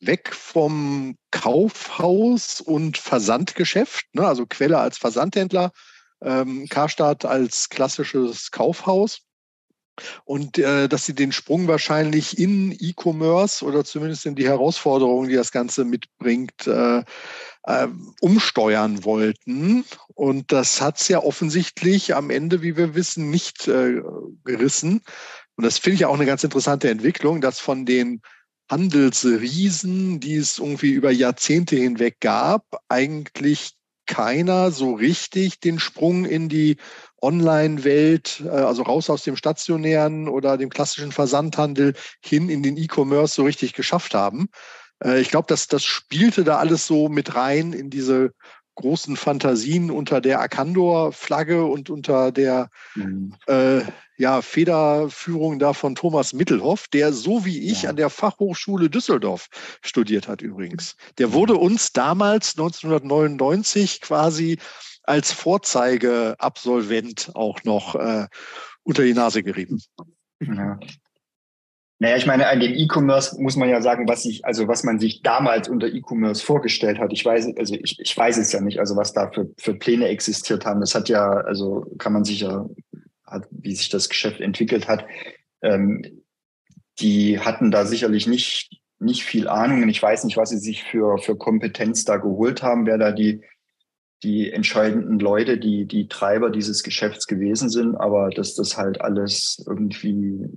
[0.01, 4.27] weg vom Kaufhaus und Versandgeschäft, ne?
[4.27, 5.73] also Quelle als Versandhändler,
[6.21, 9.23] ähm, Karstadt als klassisches Kaufhaus.
[10.25, 15.35] Und äh, dass sie den Sprung wahrscheinlich in E-Commerce oder zumindest in die Herausforderungen, die
[15.35, 17.03] das Ganze mitbringt, äh,
[17.65, 17.89] äh,
[18.21, 19.85] umsteuern wollten.
[20.15, 24.01] Und das hat es ja offensichtlich am Ende, wie wir wissen, nicht äh,
[24.45, 25.03] gerissen.
[25.57, 28.23] Und das finde ich auch eine ganz interessante Entwicklung, dass von den
[28.71, 33.73] Handelsriesen, die es irgendwie über Jahrzehnte hinweg gab, eigentlich
[34.07, 36.77] keiner so richtig den Sprung in die
[37.23, 43.35] Online-Welt, äh, also raus aus dem stationären oder dem klassischen Versandhandel hin in den E-Commerce
[43.35, 44.49] so richtig geschafft haben.
[45.05, 48.33] Äh, ich glaube, das, das spielte da alles so mit rein in diese
[48.77, 53.35] großen Fantasien unter der Arcandor-Flagge und unter der mhm.
[53.47, 53.81] äh,
[54.17, 57.91] ja, Federführung da von Thomas Mittelhoff, der so wie ich ja.
[57.91, 59.49] an der Fachhochschule Düsseldorf
[59.83, 60.97] studiert hat übrigens.
[61.19, 64.59] Der wurde uns damals 1999 quasi
[65.09, 68.27] als Vorzeigeabsolvent auch noch äh,
[68.83, 69.81] unter die Nase gerieben.
[70.41, 70.79] Ja.
[72.01, 75.01] Naja, ich meine, an dem E-Commerce muss man ja sagen, was sich, also was man
[75.01, 77.13] sich damals unter E-Commerce vorgestellt hat.
[77.13, 80.07] Ich weiß, also ich, ich weiß es ja nicht, also was da für, für Pläne
[80.07, 80.81] existiert haben.
[80.81, 82.69] Das hat ja, also kann man sich ja,
[83.51, 85.05] wie sich das Geschäft entwickelt hat,
[85.63, 86.23] ähm,
[87.01, 89.83] die hatten da sicherlich nicht, nicht viel Ahnung.
[89.83, 93.11] Und ich weiß nicht, was sie sich für, für Kompetenz da geholt haben, wer da
[93.11, 93.43] die,
[94.23, 99.65] die entscheidenden Leute, die, die Treiber dieses Geschäfts gewesen sind, aber dass das halt alles
[99.67, 100.49] irgendwie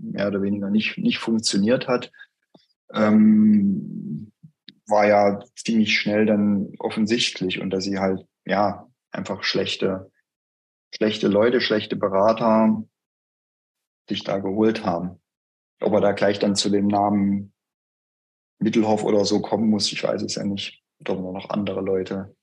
[0.00, 2.12] mehr oder weniger nicht, nicht funktioniert hat,
[2.94, 4.32] ähm,
[4.86, 10.10] war ja ziemlich schnell dann offensichtlich und dass sie halt, ja, einfach schlechte,
[10.94, 12.84] schlechte Leute, schlechte Berater
[14.08, 15.20] sich da geholt haben.
[15.80, 17.52] Ob er da gleich dann zu dem Namen
[18.58, 20.82] Mittelhoff oder so kommen muss, ich weiß es ja nicht.
[21.00, 22.34] Oder noch andere Leute.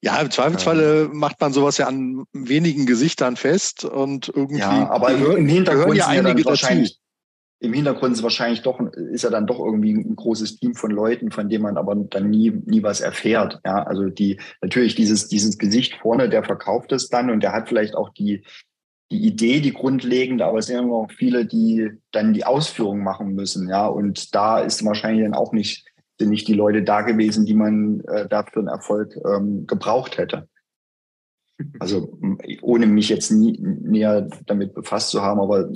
[0.00, 4.60] Ja, im Zweifelsfalle ähm, macht man sowas ja an wenigen Gesichtern fest und irgendwie.
[4.60, 6.98] Ja, aber im Hintergrund ja einige wahrscheinlich.
[7.60, 11.30] Im Hintergrund ist wahrscheinlich doch, ist ja dann doch irgendwie ein großes Team von Leuten,
[11.30, 13.60] von dem man aber dann nie, nie was erfährt.
[13.64, 17.68] Ja, also die, natürlich dieses, dieses Gesicht vorne, der verkauft es dann und der hat
[17.68, 18.44] vielleicht auch die,
[19.10, 23.34] die Idee, die grundlegende, aber es sind immer noch viele, die dann die Ausführung machen
[23.34, 23.68] müssen.
[23.68, 25.86] Ja, und da ist wahrscheinlich dann auch nicht
[26.18, 30.48] sind nicht die Leute da gewesen, die man äh, dafür einen Erfolg ähm, gebraucht hätte.
[31.78, 32.18] Also
[32.62, 35.70] ohne mich jetzt nie näher damit befasst zu haben, aber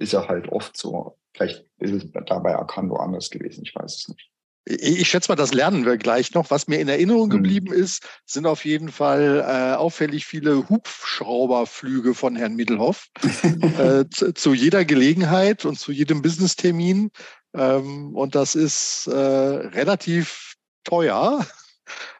[0.00, 1.18] ist ja halt oft so.
[1.34, 4.29] Vielleicht ist es dabei Arcando anders gewesen, ich weiß es nicht.
[4.66, 6.50] Ich schätze mal, das lernen wir gleich noch.
[6.50, 7.30] Was mir in Erinnerung mhm.
[7.30, 13.08] geblieben ist, sind auf jeden Fall äh, auffällig viele Hubschrauberflüge von Herrn Middelhoff
[13.78, 17.10] äh, zu, zu, jeder Gelegenheit und zu jedem Business-Termin.
[17.54, 21.46] Ähm, und das ist äh, relativ teuer,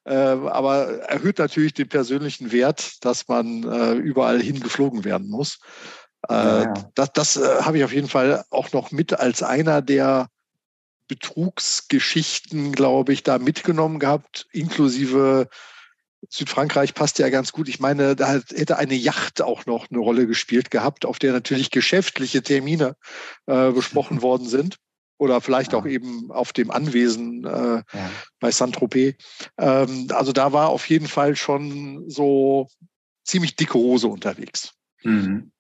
[0.05, 5.59] äh, aber erhöht natürlich den persönlichen Wert, dass man äh, überall hingeflogen werden muss.
[6.29, 6.75] Äh, ja, ja.
[6.95, 10.29] Das, das habe ich auf jeden Fall auch noch mit als einer der
[11.11, 15.49] Betrugsgeschichten, glaube ich, da mitgenommen gehabt, inklusive
[16.29, 17.69] Südfrankreich passt ja ganz gut.
[17.69, 21.73] Ich meine, da hätte eine Yacht auch noch eine Rolle gespielt gehabt, auf der natürlich
[21.73, 22.95] geschäftliche Termine
[23.47, 24.77] äh, besprochen worden sind.
[25.19, 25.79] Oder vielleicht ja.
[25.79, 28.11] auch eben auf dem Anwesen äh, ja.
[28.39, 29.17] bei Saint-Tropez.
[29.59, 32.69] Ähm, also da war auf jeden Fall schon so
[33.25, 34.73] ziemlich dicke Hose unterwegs.
[35.03, 35.51] Mhm.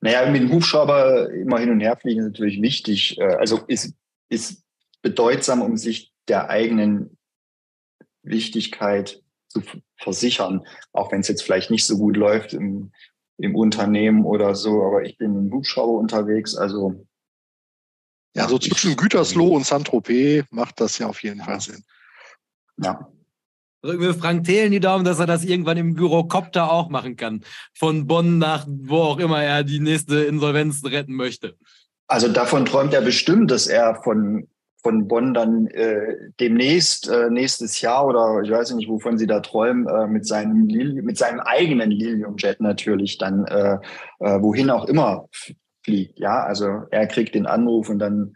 [0.00, 3.18] Naja, mit dem Hubschrauber immer hin und her fliegen ist natürlich wichtig.
[3.18, 3.94] Äh, also ist,
[4.28, 4.62] ist
[5.02, 7.16] bedeutsam, um sich der eigenen
[8.22, 9.62] Wichtigkeit zu
[9.96, 12.92] versichern, auch wenn es jetzt vielleicht nicht so gut läuft im,
[13.38, 17.06] im Unternehmen oder so, aber ich bin im Hubschrauber unterwegs, also
[18.34, 21.82] ja, so zwischen Gütersloh und Saint-Tropez macht das ja auf jeden Fall Sinn.
[22.76, 23.08] Ja.
[23.82, 27.44] Drücken wir Frank Thelen die Daumen, dass er das irgendwann im Gyrocopter auch machen kann.
[27.74, 31.56] Von Bonn nach wo auch immer er die nächste Insolvenz retten möchte.
[32.06, 34.46] Also davon träumt er bestimmt, dass er von
[34.82, 39.40] von Bonn dann äh, demnächst, äh, nächstes Jahr oder ich weiß nicht, wovon Sie da
[39.40, 43.78] träumen, äh, mit, seinem mit seinem eigenen Lilium-Jet natürlich dann äh,
[44.20, 45.28] äh, wohin auch immer
[45.84, 46.18] fliegt.
[46.18, 48.34] Ja, also er kriegt den Anruf und dann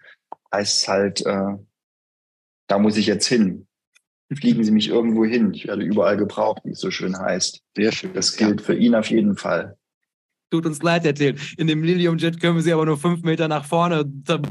[0.53, 1.57] heißt es halt, äh,
[2.67, 3.67] da muss ich jetzt hin.
[4.33, 5.53] Fliegen Sie mich irgendwo hin.
[5.55, 7.61] Ich werde überall gebraucht, wie es so schön heißt.
[7.77, 8.15] Sehr schön.
[8.15, 8.67] Das gilt ja.
[8.67, 9.77] für ihn auf jeden Fall
[10.55, 11.41] tut uns leid erzählt.
[11.59, 14.05] In dem Lilium Jet können wir sie aber nur fünf Meter nach vorne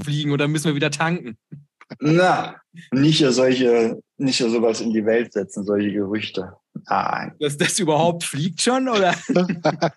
[0.04, 1.38] fliegen und dann müssen wir wieder tanken.
[2.00, 2.56] Na,
[2.92, 6.54] nicht solche, nicht sowas in die Welt setzen, solche Gerüchte.
[6.88, 7.36] Nein.
[7.40, 9.16] Dass das überhaupt fliegt schon, oder?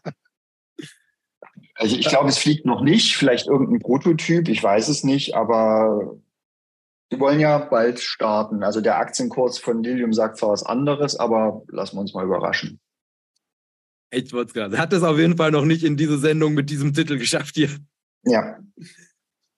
[1.75, 3.17] also ich glaube, es fliegt noch nicht.
[3.17, 6.17] Vielleicht irgendein Prototyp, ich weiß es nicht, aber
[7.13, 8.63] die wollen ja bald starten.
[8.63, 12.81] Also der Aktienkurs von Lilium sagt zwar was anderes, aber lassen wir uns mal überraschen.
[14.11, 14.79] Ich wollte es gerade.
[14.79, 17.71] Hat es auf jeden Fall noch nicht in diese Sendung mit diesem Titel geschafft hier.
[18.25, 18.59] Ja.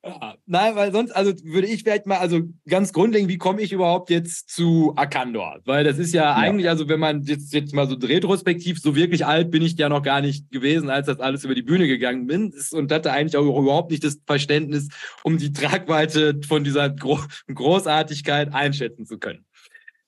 [0.01, 3.73] Ja, nein, weil sonst, also würde ich vielleicht mal, also ganz grundlegend, wie komme ich
[3.73, 5.59] überhaupt jetzt zu Akandor?
[5.65, 8.95] Weil das ist ja, ja, eigentlich, also wenn man jetzt, jetzt mal so retrospektiv, so
[8.95, 11.87] wirklich alt bin ich ja noch gar nicht gewesen, als das alles über die Bühne
[11.87, 12.53] gegangen bin.
[12.71, 14.87] Und hatte eigentlich auch überhaupt nicht das Verständnis,
[15.23, 17.19] um die Tragweite von dieser Gro
[17.53, 19.45] Großartigkeit einschätzen zu können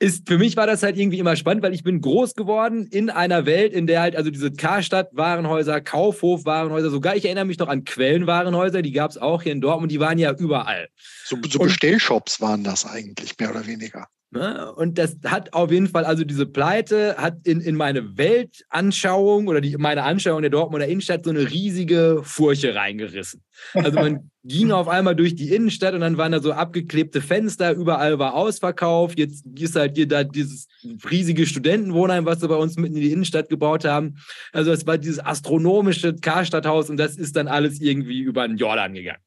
[0.01, 3.09] ist, für mich war das halt irgendwie immer spannend, weil ich bin groß geworden in
[3.09, 7.83] einer Welt, in der halt, also diese Karstadt-Warenhäuser, Kaufhof-Warenhäuser, sogar ich erinnere mich noch an
[7.83, 10.89] Quellen-Warenhäuser, die gab es auch hier in Dortmund, die waren ja überall.
[11.25, 14.07] So, so Bestellshops waren das eigentlich, mehr oder weniger.
[14.33, 14.71] Ne?
[14.75, 19.59] Und das hat auf jeden Fall, also diese Pleite hat in, in meine Weltanschauung oder
[19.59, 23.43] die, meine Anschauung der Dortmunder Innenstadt so eine riesige Furche reingerissen.
[23.73, 27.73] Also man ging auf einmal durch die Innenstadt und dann waren da so abgeklebte Fenster,
[27.73, 29.19] überall war ausverkauft.
[29.19, 30.69] Jetzt ist halt hier da dieses
[31.09, 34.15] riesige Studentenwohnheim, was sie bei uns mitten in die Innenstadt gebaut haben.
[34.53, 38.93] Also es war dieses astronomische Karstadthaus und das ist dann alles irgendwie über den Jordan
[38.93, 39.19] gegangen.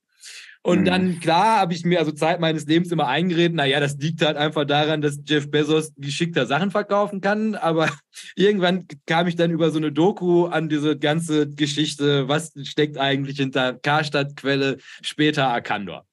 [0.67, 0.85] Und mhm.
[0.87, 4.39] dann, klar, habe ich mir also Zeit meines Lebens immer eingeredet, naja, das liegt halt
[4.39, 7.55] einfach daran, dass Jeff Bezos geschickter Sachen verkaufen kann.
[7.55, 7.91] Aber
[8.35, 13.37] irgendwann kam ich dann über so eine Doku an diese ganze Geschichte, was steckt eigentlich
[13.37, 16.07] hinter Karstadt-Quelle, später Arkandor.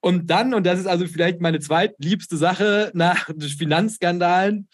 [0.00, 4.66] Und dann, und das ist also vielleicht meine zweitliebste Sache nach Finanzskandalen,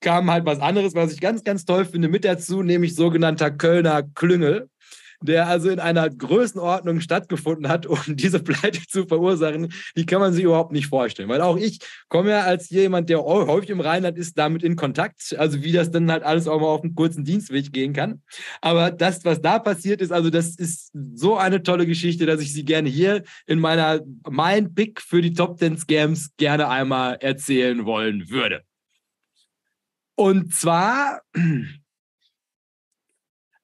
[0.00, 4.02] kam halt was anderes, was ich ganz, ganz toll finde, mit dazu, nämlich sogenannter Kölner
[4.02, 4.69] Klüngel
[5.22, 10.32] der also in einer Größenordnung stattgefunden hat, um diese Pleite zu verursachen, die kann man
[10.32, 11.28] sich überhaupt nicht vorstellen.
[11.28, 15.34] Weil auch ich komme ja als jemand, der häufig im Rheinland ist, damit in Kontakt.
[15.38, 18.22] Also wie das dann halt alles auch mal auf einen kurzen Dienstweg gehen kann.
[18.60, 22.52] Aber das, was da passiert ist, also das ist so eine tolle Geschichte, dass ich
[22.52, 27.84] sie gerne hier in meiner Mein Pick für die Top 10 Scams gerne einmal erzählen
[27.84, 28.62] wollen würde.
[30.14, 31.22] Und zwar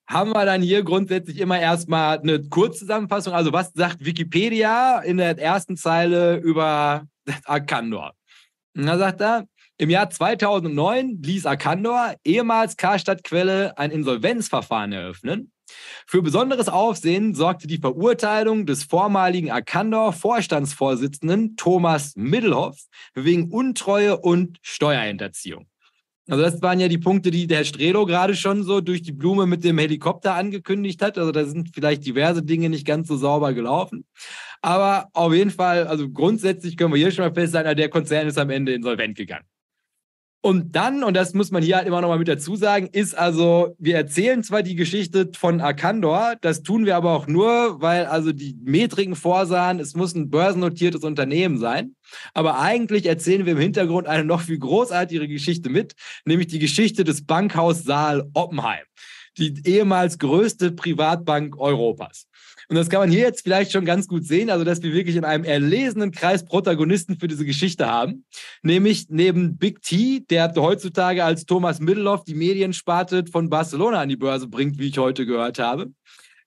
[0.08, 3.34] haben wir dann hier grundsätzlich immer erstmal eine Kurzzusammenfassung.
[3.34, 7.06] Also was sagt Wikipedia in der ersten Zeile über
[7.44, 8.12] Arkandor?
[8.76, 15.52] Und da sagt er, im Jahr 2009 ließ Arkandor, ehemals Karstadt-Quelle, ein Insolvenzverfahren eröffnen.
[16.06, 22.78] Für besonderes Aufsehen sorgte die Verurteilung des vormaligen Arkandor-Vorstandsvorsitzenden Thomas Middelhoff
[23.14, 25.66] wegen Untreue und Steuerhinterziehung.
[26.28, 29.46] Also das waren ja die Punkte, die der Strelo gerade schon so durch die Blume
[29.46, 31.18] mit dem Helikopter angekündigt hat.
[31.18, 34.04] Also da sind vielleicht diverse Dinge nicht ganz so sauber gelaufen.
[34.60, 38.38] Aber auf jeden Fall, also grundsätzlich können wir hier schon mal festhalten, der Konzern ist
[38.38, 39.44] am Ende insolvent gegangen.
[40.46, 43.18] Und dann, und das muss man hier halt immer noch mal mit dazu sagen, ist
[43.18, 48.06] also, wir erzählen zwar die Geschichte von Arcandor, das tun wir aber auch nur, weil
[48.06, 51.96] also die Metriken vorsahen, es muss ein börsennotiertes Unternehmen sein.
[52.32, 55.94] Aber eigentlich erzählen wir im Hintergrund eine noch viel großartigere Geschichte mit,
[56.24, 58.84] nämlich die Geschichte des Bankhaus Saal Oppenheim,
[59.38, 62.28] die ehemals größte Privatbank Europas.
[62.68, 65.16] Und das kann man hier jetzt vielleicht schon ganz gut sehen, also dass wir wirklich
[65.16, 68.24] in einem erlesenen Kreis Protagonisten für diese Geschichte haben.
[68.62, 74.16] Nämlich neben Big T, der heutzutage als Thomas Middelhoff die Mediensparte von Barcelona an die
[74.16, 75.92] Börse bringt, wie ich heute gehört habe.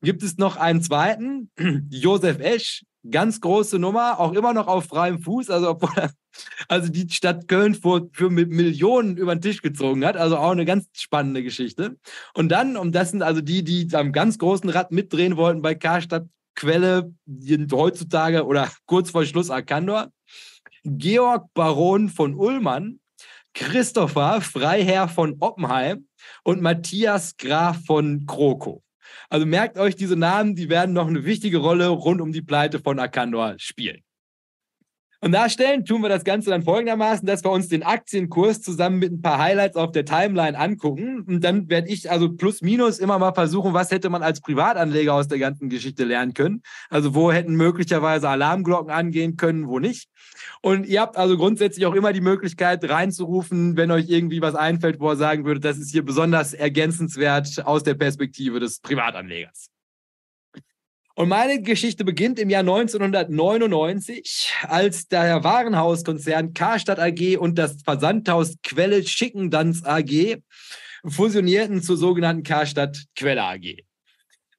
[0.01, 1.51] Gibt es noch einen zweiten,
[1.89, 6.09] Josef Esch, ganz große Nummer, auch immer noch auf freiem Fuß, also obwohl
[6.67, 10.17] also die Stadt Köln für, für Millionen über den Tisch gezogen hat.
[10.17, 11.97] Also auch eine ganz spannende Geschichte.
[12.33, 15.75] Und dann, und das sind also die, die am ganz großen Rad mitdrehen wollten bei
[15.75, 17.13] Karstadt Quelle,
[17.71, 20.11] heutzutage oder kurz vor Schluss Arkandor,
[20.83, 22.99] Georg Baron von Ullmann,
[23.53, 26.07] Christopher Freiherr von Oppenheim
[26.43, 28.83] und Matthias Graf von Kroko.
[29.31, 32.79] Also merkt euch diese Namen, die werden noch eine wichtige Rolle rund um die Pleite
[32.79, 34.01] von Arkandor spielen.
[35.21, 39.11] Und darstellen tun wir das Ganze dann folgendermaßen, dass wir uns den Aktienkurs zusammen mit
[39.11, 41.25] ein paar Highlights auf der Timeline angucken.
[41.27, 45.13] Und dann werde ich also plus minus immer mal versuchen, was hätte man als Privatanleger
[45.13, 46.61] aus der ganzen Geschichte lernen können.
[46.89, 50.09] Also wo hätten möglicherweise Alarmglocken angehen können, wo nicht.
[50.61, 55.01] Und ihr habt also grundsätzlich auch immer die Möglichkeit reinzurufen, wenn euch irgendwie was einfällt,
[55.01, 59.69] wo ihr sagen würdet, das ist hier besonders ergänzenswert aus der Perspektive des Privatanlegers.
[61.19, 68.55] Und meine Geschichte beginnt im Jahr 1999, als der Warenhauskonzern Karstadt AG und das Versandhaus
[68.63, 70.37] Quelle Schickendanz AG
[71.05, 73.83] fusionierten zur sogenannten Karstadt Quelle AG.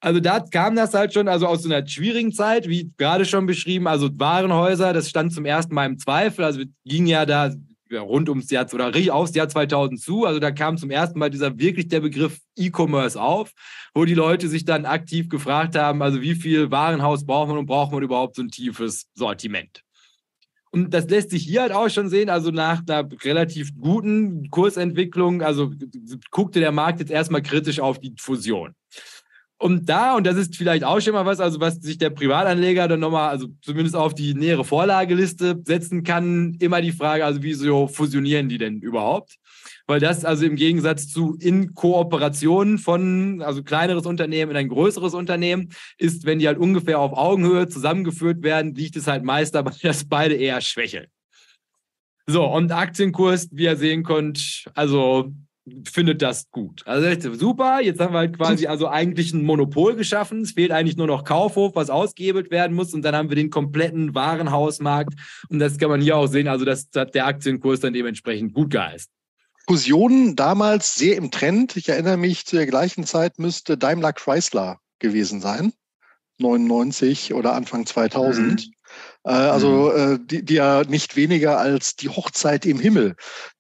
[0.01, 3.47] Also da kam das halt schon, also aus so einer schwierigen Zeit, wie gerade schon
[3.47, 7.55] beschrieben, also Warenhäuser, das stand zum ersten Mal im Zweifel, also ging ja da
[7.93, 10.25] rund ums Jahr oder aufs Jahr 2000 zu.
[10.25, 13.53] Also da kam zum ersten Mal dieser wirklich der Begriff E-Commerce auf,
[13.95, 17.67] wo die Leute sich dann aktiv gefragt haben, also wie viel Warenhaus braucht man und
[17.67, 19.83] braucht man überhaupt so ein tiefes Sortiment?
[20.73, 25.43] Und das lässt sich hier halt auch schon sehen, also nach einer relativ guten Kursentwicklung,
[25.43, 25.73] also
[26.31, 28.75] guckte der Markt jetzt erstmal kritisch auf die Fusion.
[29.63, 32.89] Und da, und das ist vielleicht auch schon mal was, also was sich der Privatanleger
[32.89, 37.87] dann nochmal, also zumindest auf die nähere Vorlageliste setzen kann, immer die Frage, also wieso
[37.87, 39.37] fusionieren die denn überhaupt?
[39.87, 45.13] Weil das also im Gegensatz zu in Kooperation von, also kleineres Unternehmen in ein größeres
[45.13, 49.73] Unternehmen ist, wenn die halt ungefähr auf Augenhöhe zusammengeführt werden, liegt es halt meist dabei,
[49.83, 51.09] dass beide eher schwächeln.
[52.27, 55.35] So, und Aktienkurs, wie ihr sehen könnt, also
[55.85, 56.83] findet das gut.
[56.87, 60.43] Also super, jetzt haben wir halt quasi also eigentlich ein Monopol geschaffen.
[60.43, 63.51] Es fehlt eigentlich nur noch Kaufhof, was ausgehebelt werden muss und dann haben wir den
[63.51, 65.15] kompletten Warenhausmarkt
[65.49, 68.71] und das kann man hier auch sehen, also das hat der Aktienkurs dann dementsprechend gut
[68.71, 69.11] geheißen.
[69.69, 71.77] Fusionen damals sehr im Trend.
[71.77, 75.73] Ich erinnere mich, zu der gleichen Zeit müsste Daimler Chrysler gewesen sein.
[76.39, 78.67] 99 oder Anfang 2000.
[78.67, 78.73] Mhm.
[79.25, 80.15] Äh, also mhm.
[80.15, 83.17] äh, die, die ja nicht weniger als die Hochzeit im Himmel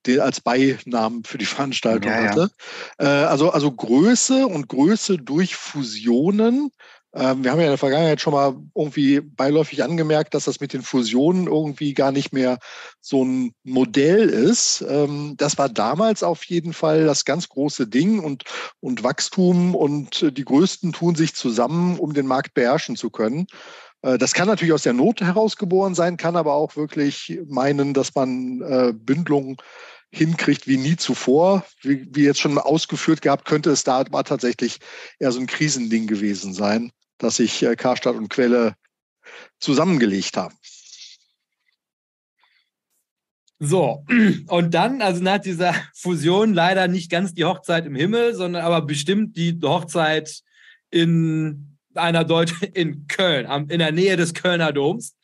[0.07, 2.51] die als Beinamen für die Veranstaltung ja, hatte.
[2.99, 3.24] Ja.
[3.24, 6.70] Äh, also, also Größe und Größe durch Fusionen
[7.12, 10.72] ähm, wir haben ja in der Vergangenheit schon mal irgendwie beiläufig angemerkt, dass das mit
[10.72, 12.59] den Fusionen irgendwie gar nicht mehr
[13.01, 14.85] so ein Modell ist.
[14.89, 18.45] Ähm, das war damals auf jeden Fall das ganz große Ding und,
[18.78, 23.47] und Wachstum und die Größten tun sich zusammen, um den Markt beherrschen zu können.
[24.03, 28.14] Äh, das kann natürlich aus der Not herausgeboren sein, kann aber auch wirklich meinen, dass
[28.14, 29.57] man äh, Bündelungen
[30.12, 31.64] hinkriegt wie nie zuvor.
[31.82, 34.78] Wie, wie jetzt schon ausgeführt gehabt, könnte es da mal tatsächlich
[35.18, 38.74] eher so ein Krisending gewesen sein dass sich äh, Karstadt und Quelle
[39.61, 40.57] zusammengelegt haben.
[43.59, 44.05] So,
[44.48, 48.82] und dann, also nach dieser Fusion, leider nicht ganz die Hochzeit im Himmel, sondern aber
[48.82, 50.42] bestimmt die Hochzeit
[50.90, 55.16] in einer Deutsch in Köln, in der Nähe des Kölner Doms.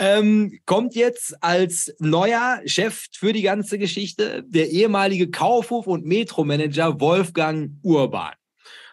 [0.00, 7.00] Ähm, kommt jetzt als neuer Chef für die ganze Geschichte der ehemalige Kaufhof- und Metromanager
[7.00, 8.32] Wolfgang Urban.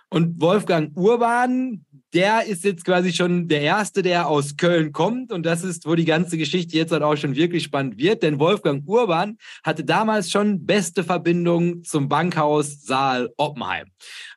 [0.09, 1.85] Und Wolfgang Urban,
[2.15, 5.33] der ist jetzt quasi schon der Erste, der aus Köln kommt.
[5.33, 8.23] Und das ist, wo die ganze Geschichte jetzt halt auch schon wirklich spannend wird.
[8.23, 13.87] Denn Wolfgang Urban hatte damals schon beste Verbindung zum Bankhaus Saal Oppenheim.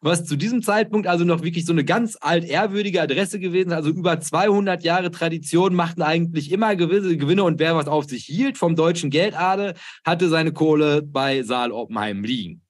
[0.00, 3.76] Was zu diesem Zeitpunkt also noch wirklich so eine ganz altehrwürdige Adresse gewesen ist.
[3.76, 7.44] Also über 200 Jahre Tradition machten eigentlich immer gewisse Gewinne.
[7.44, 9.74] Und wer was auf sich hielt vom deutschen Geldadel,
[10.04, 12.62] hatte seine Kohle bei Saal Oppenheim liegen.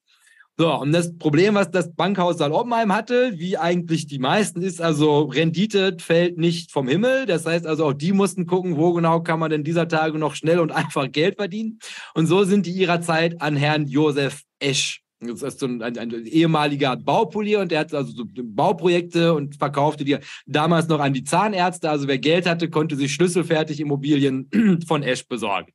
[0.61, 4.81] So, und das Problem, was das Bankhaus Saal Oppenheim hatte, wie eigentlich die meisten, ist
[4.81, 7.25] also Rendite fällt nicht vom Himmel.
[7.27, 10.35] Das heißt also auch die mussten gucken, wo genau kann man denn dieser Tage noch
[10.35, 11.79] schnell und einfach Geld verdienen.
[12.13, 15.97] Und so sind die ihrer Zeit an Herrn Josef Esch das ist so ein, ein,
[15.97, 21.11] ein, ehemaliger Baupolier und der hat also so Bauprojekte und verkaufte die damals noch an
[21.11, 21.89] die Zahnärzte.
[21.89, 24.49] Also wer Geld hatte, konnte sich schlüsselfertig Immobilien
[24.87, 25.73] von Esch besorgen.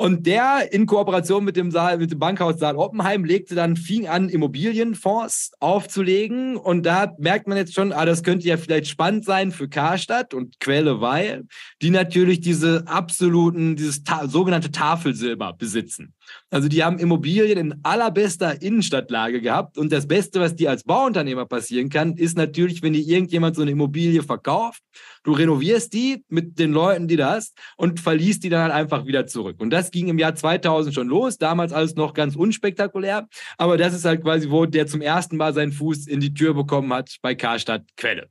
[0.00, 4.08] Und der in Kooperation mit dem, Saal, mit dem Bankhaus Saal Oppenheim legte dann, fing
[4.08, 6.56] an, Immobilienfonds aufzulegen.
[6.56, 10.32] Und da merkt man jetzt schon, ah, das könnte ja vielleicht spannend sein für Karstadt
[10.32, 11.44] und Quelle, weil
[11.82, 16.14] die natürlich diese absoluten, dieses ta sogenannte Tafelsilber besitzen.
[16.50, 19.78] Also die haben Immobilien in allerbester Innenstadtlage gehabt.
[19.78, 23.62] Und das Beste, was dir als Bauunternehmer passieren kann, ist natürlich, wenn dir irgendjemand so
[23.62, 24.82] eine Immobilie verkauft,
[25.22, 29.06] du renovierst die mit den Leuten, die du hast und verliest die dann halt einfach
[29.06, 29.56] wieder zurück.
[29.60, 31.38] Und das ging im Jahr 2000 schon los.
[31.38, 33.28] Damals alles noch ganz unspektakulär.
[33.58, 36.54] Aber das ist halt quasi, wo der zum ersten Mal seinen Fuß in die Tür
[36.54, 38.28] bekommen hat bei Karstadt Quelle.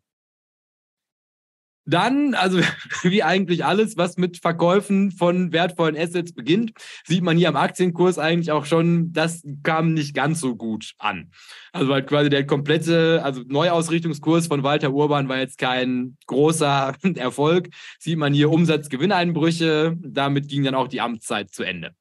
[1.89, 2.59] Dann, also
[3.03, 6.73] wie eigentlich alles, was mit Verkäufen von wertvollen Assets beginnt,
[7.05, 11.31] sieht man hier am Aktienkurs eigentlich auch schon, das kam nicht ganz so gut an.
[11.71, 17.69] Also halt quasi der komplette, also Neuausrichtungskurs von Walter Urban war jetzt kein großer Erfolg.
[17.97, 21.95] Sieht man hier Umsatzgewinneinbrüche, damit ging dann auch die Amtszeit zu Ende.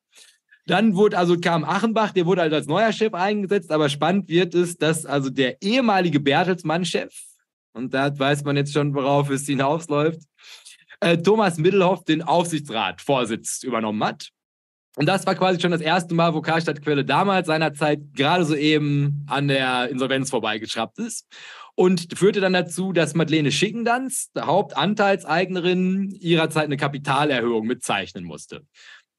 [0.67, 4.55] Dann wurde also kam Achenbach, der wurde halt als neuer Chef eingesetzt, aber spannend wird
[4.55, 7.11] es, dass also der ehemalige Bertelsmann-Chef,
[7.79, 10.21] und da weiß man jetzt schon, worauf es hinausläuft,
[11.01, 14.29] äh, Thomas Middelhoff den Aufsichtsrat-Vorsitz übernommen hat.
[14.97, 18.57] Und das war quasi schon das erste Mal, wo Karstadt Quelle damals seinerzeit gerade so
[18.57, 21.25] eben an der Insolvenz vorbeigeschraubt ist.
[21.77, 28.63] Und führte dann dazu, dass Madeleine Schickendanz, Hauptanteilseignerin, ihrerzeit eine Kapitalerhöhung mitzeichnen musste.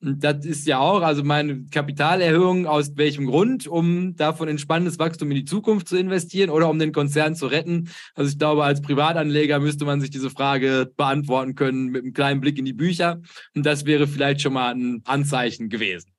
[0.02, 3.68] Das ist ja auch, also meine Kapitalerhöhung aus welchem Grund?
[3.68, 7.90] Um davon in Wachstum in die Zukunft zu investieren oder um den Konzern zu retten?
[8.16, 12.40] Also ich glaube, als Privatanleger müsste man sich diese Frage beantworten können mit einem kleinen
[12.40, 13.22] Blick in die Bücher.
[13.54, 16.12] Und das wäre vielleicht schon mal ein Anzeichen gewesen.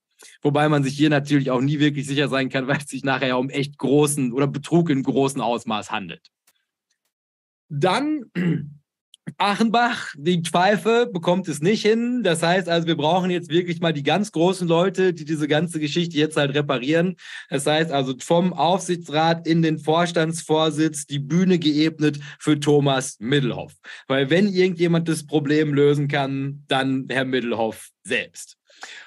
[0.42, 3.38] Wobei man sich hier natürlich auch nie wirklich sicher sein kann, weil es sich nachher
[3.38, 6.28] um echt großen oder Betrug in großem Ausmaß handelt.
[7.70, 8.30] Dann
[9.38, 12.22] Achenbach, die Pfeife, bekommt es nicht hin.
[12.22, 15.80] Das heißt also, wir brauchen jetzt wirklich mal die ganz großen Leute, die diese ganze
[15.80, 17.16] Geschichte jetzt halt reparieren.
[17.48, 23.74] Das heißt also vom Aufsichtsrat in den Vorstandsvorsitz die Bühne geebnet für Thomas Middelhoff.
[24.08, 28.59] Weil wenn irgendjemand das Problem lösen kann, dann Herr Middelhoff selbst.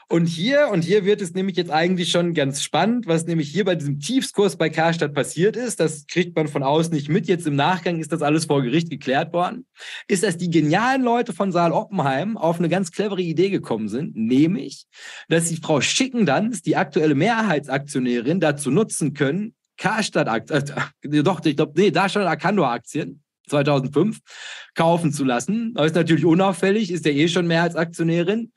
[0.10, 3.66] Und hier, und hier wird es nämlich jetzt eigentlich schon ganz spannend, was nämlich hier
[3.66, 5.80] bei diesem Tiefskurs bei Karstadt passiert ist.
[5.80, 7.28] Das kriegt man von außen nicht mit.
[7.28, 9.66] Jetzt im Nachgang ist das alles vor Gericht geklärt worden.
[10.08, 14.16] Ist, dass die genialen Leute von Saal Oppenheim auf eine ganz clevere Idee gekommen sind,
[14.16, 14.86] nämlich,
[15.30, 20.64] dass die Frau Schickendanz, die aktuelle Mehrheitsaktionärin, dazu nutzen können, Karstadt-Aktien,
[21.02, 24.20] äh, doch, ich glaube, nee, da schon Arcandor-Aktien 2005
[24.76, 25.74] kaufen zu lassen.
[25.74, 28.52] Das ist natürlich unauffällig, ist ja eh schon Mehrheitsaktionärin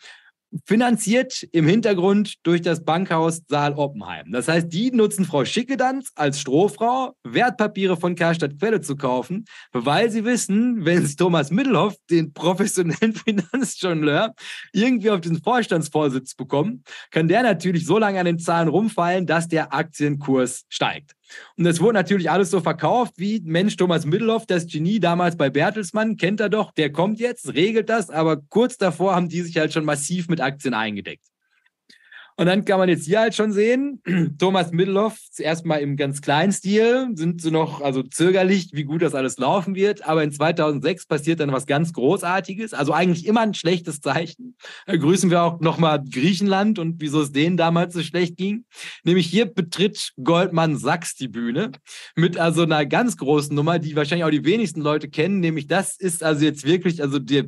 [0.65, 4.31] finanziert im Hintergrund durch das Bankhaus Saal Oppenheim.
[4.31, 10.11] Das heißt, die nutzen Frau Schickedanz als Strohfrau, Wertpapiere von Karstadt Quelle zu kaufen, weil
[10.11, 14.35] sie wissen, wenn sie Thomas Middelhoff, den professionellen Finanzjongleur,
[14.73, 19.49] irgendwie auf diesen Vorstandsvorsitz bekommen, kann der natürlich so lange an den Zahlen rumfallen, dass
[19.49, 21.16] der Aktienkurs steigt.
[21.57, 25.51] Und das wurde natürlich alles so verkauft wie Mensch Thomas Middelhoff, das Genie damals bei
[25.51, 29.57] Bertelsmann, kennt er doch, der kommt jetzt, regelt das, aber kurz davor haben die sich
[29.57, 31.27] halt schon massiv mit Aktien eingedeckt.
[32.39, 34.03] Und dann kann man jetzt hier halt schon sehen,
[34.39, 39.01] Thomas Middelhoff zuerst mal im ganz kleinen Stil, sind so noch also zögerlich, wie gut
[39.01, 40.07] das alles laufen wird.
[40.07, 44.57] Aber in 2006 passiert dann was ganz Großartiges, also eigentlich immer ein schlechtes Zeichen.
[44.87, 48.67] Da grüßen wir auch nochmal Griechenland und wieso es denen damals so schlecht ging.
[49.03, 51.73] Nämlich hier betritt Goldman Sachs die Bühne
[52.17, 55.41] mit also einer ganz großen Nummer, die wahrscheinlich auch die wenigsten Leute kennen.
[55.41, 57.47] Nämlich das ist also jetzt wirklich, also der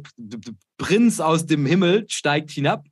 [0.79, 2.87] Prinz aus dem Himmel steigt hinab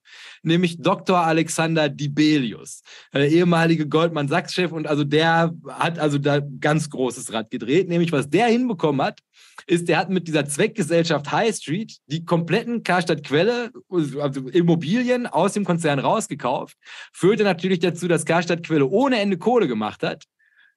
[0.46, 1.18] nämlich Dr.
[1.18, 2.82] Alexander Dibelius,
[3.12, 4.72] der ehemalige Goldman Sachs-Chef.
[4.72, 7.88] Und also der hat also da ganz großes Rad gedreht.
[7.88, 9.20] Nämlich, was der hinbekommen hat,
[9.66, 15.52] ist, der hat mit dieser Zweckgesellschaft High Street die kompletten Karstadt Quelle, also Immobilien aus
[15.54, 16.76] dem Konzern rausgekauft,
[17.12, 20.24] führte natürlich dazu, dass Karstadt Quelle ohne Ende Kohle gemacht hat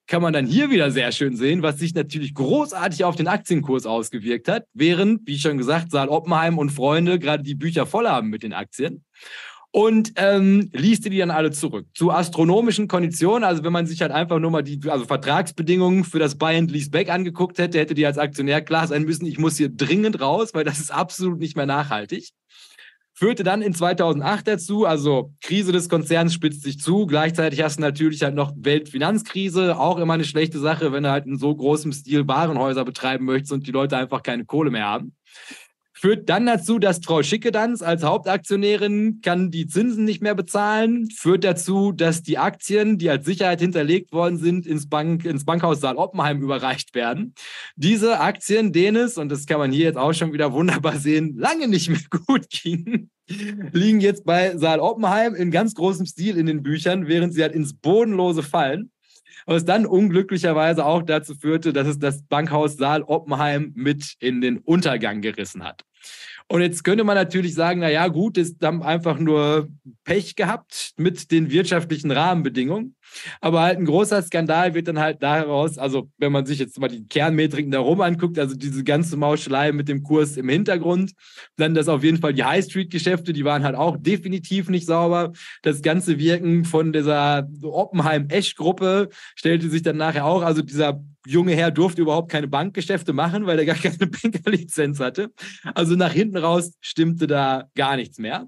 [0.10, 3.86] kann man dann hier wieder sehr schön sehen, was sich natürlich großartig auf den Aktienkurs
[3.86, 8.30] ausgewirkt hat, während, wie schon gesagt, Saal Oppenheim und Freunde gerade die Bücher voll haben
[8.30, 9.06] mit den Aktien
[9.72, 11.86] und ähm, lieste die dann alle zurück.
[11.94, 16.20] Zu astronomischen Konditionen, also wenn man sich halt einfach nur mal die also Vertragsbedingungen für
[16.20, 19.38] das Buy and Lease Back angeguckt hätte, hätte die als Aktionär klar sein müssen, ich
[19.38, 22.30] muss hier dringend raus, weil das ist absolut nicht mehr nachhaltig.
[23.14, 27.06] Führte dann in 2008 dazu, also Krise des Konzerns spitzt sich zu.
[27.06, 31.26] Gleichzeitig hast du natürlich halt noch Weltfinanzkrise, auch immer eine schlechte Sache, wenn du halt
[31.26, 35.18] in so großem Stil Warenhäuser betreiben möchtest und die Leute einfach keine Kohle mehr haben.
[36.02, 41.10] Führt dann dazu, dass Frau Schickedanz als Hauptaktionärin kann die Zinsen nicht mehr bezahlen.
[41.12, 45.82] Führt dazu, dass die Aktien, die als Sicherheit hinterlegt worden sind, ins, Bank, ins Bankhaus
[45.82, 47.34] Saal Oppenheim überreicht werden.
[47.76, 51.36] Diese Aktien, denen es, und das kann man hier jetzt auch schon wieder wunderbar sehen,
[51.38, 56.46] lange nicht mehr gut ging, liegen jetzt bei Saal Oppenheim in ganz großem Stil in
[56.46, 58.90] den Büchern, während sie halt ins Bodenlose fallen
[59.46, 64.60] was dann unglücklicherweise auch dazu führte, dass es das Bankhaus Saal Oppenheim mit in den
[64.60, 65.86] Untergang gerissen hat.
[66.48, 69.70] Und jetzt könnte man natürlich sagen, na ja, gut, ist dann einfach nur
[70.04, 72.96] Pech gehabt mit den wirtschaftlichen Rahmenbedingungen.
[73.42, 76.88] Aber halt ein großer Skandal wird dann halt daraus, also wenn man sich jetzt mal
[76.88, 81.14] die Kernmetriken darum anguckt, also diese ganze Mauschelei mit dem Kurs im Hintergrund,
[81.58, 84.86] dann das auf jeden Fall die High Street Geschäfte, die waren halt auch definitiv nicht
[84.86, 85.32] sauber.
[85.62, 91.72] Das ganze Wirken von dieser Oppenheim-Esch-Gruppe stellte sich dann nachher auch, also dieser junge Herr
[91.72, 95.32] durfte überhaupt keine Bankgeschäfte machen, weil er gar keine Bankerlizenz hatte.
[95.76, 98.48] Also nach hinten raus stimmte da gar nichts mehr.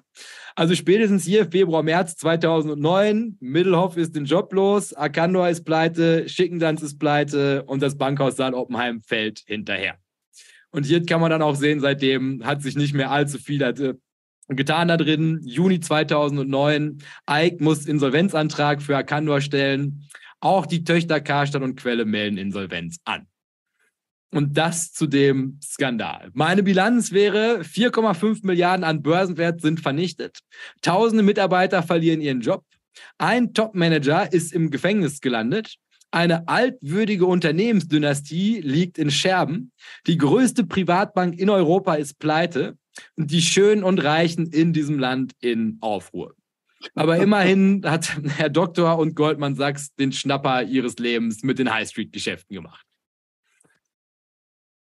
[0.61, 6.83] Also spätestens hier Februar, März 2009, Middelhoff ist den Job los, Arkandor ist pleite, Schickendanz
[6.83, 9.95] ist pleite und das Bankhaus Saal Oppenheim fällt hinterher.
[10.69, 13.95] Und hier kann man dann auch sehen, seitdem hat sich nicht mehr allzu viel äh,
[14.49, 15.39] getan da drin.
[15.43, 20.07] Juni 2009, Eik muss Insolvenzantrag für Arkandor stellen.
[20.41, 23.25] Auch die Töchter Karstadt und Quelle melden Insolvenz an.
[24.33, 26.29] Und das zu dem Skandal.
[26.33, 30.39] Meine Bilanz wäre, 4,5 Milliarden an Börsenwert sind vernichtet.
[30.81, 32.63] Tausende Mitarbeiter verlieren ihren Job.
[33.17, 35.75] Ein Topmanager ist im Gefängnis gelandet.
[36.11, 39.71] Eine altwürdige Unternehmensdynastie liegt in Scherben.
[40.07, 42.77] Die größte Privatbank in Europa ist pleite.
[43.15, 46.35] Und die Schönen und Reichen in diesem Land in Aufruhr.
[46.95, 51.87] Aber immerhin hat Herr Doktor und Goldman Sachs den Schnapper ihres Lebens mit den High
[51.87, 52.85] Street-Geschäften gemacht.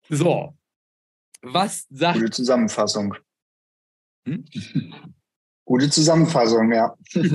[0.09, 0.55] So.
[1.41, 2.19] Was sagt.
[2.19, 3.15] Gute Zusammenfassung.
[4.27, 4.45] Hm?
[5.65, 6.95] Gute Zusammenfassung, ja.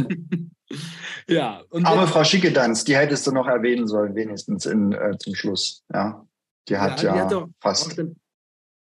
[1.28, 1.62] ja.
[1.70, 5.84] Und Aber Frau Schickedanz, die hättest du noch erwähnen sollen, wenigstens in, äh, zum Schluss.
[5.92, 6.26] Ja.
[6.68, 8.00] Die hat ja, die hat fast.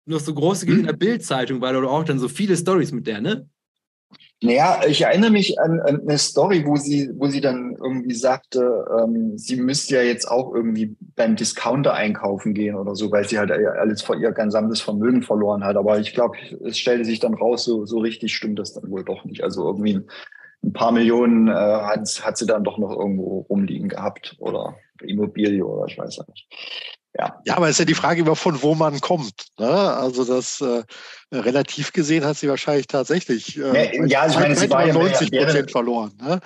[0.06, 0.80] noch so große hm?
[0.80, 3.50] in der Bildzeitung, weil du auch dann so viele Stories mit der, ne?
[4.42, 8.86] Naja, ich erinnere mich an, an, eine Story, wo sie, wo sie dann irgendwie sagte,
[9.00, 13.40] ähm, sie müsste ja jetzt auch irgendwie beim Discounter einkaufen gehen oder so, weil sie
[13.40, 15.78] halt alles vor ihr gesamtes Vermögen verloren hat.
[15.78, 19.06] Aber ich glaube, es stellte sich dann raus, so, so richtig stimmt das dann wohl
[19.06, 19.42] doch nicht.
[19.42, 20.02] Also irgendwie
[20.64, 25.66] ein, paar Millionen äh, hat, hat sie dann doch noch irgendwo rumliegen gehabt oder Immobilie
[25.66, 26.48] oder ich weiß nicht.
[27.18, 27.40] Ja.
[27.46, 29.48] ja, aber es ist ja die Frage immer, von wo man kommt.
[29.58, 29.68] Ne?
[29.68, 30.84] Also das äh,
[31.34, 35.72] relativ gesehen hat sie wahrscheinlich tatsächlich äh, ja, ich meine, sie war ja 90 Prozent
[35.72, 36.12] verloren.
[36.22, 36.40] Ne?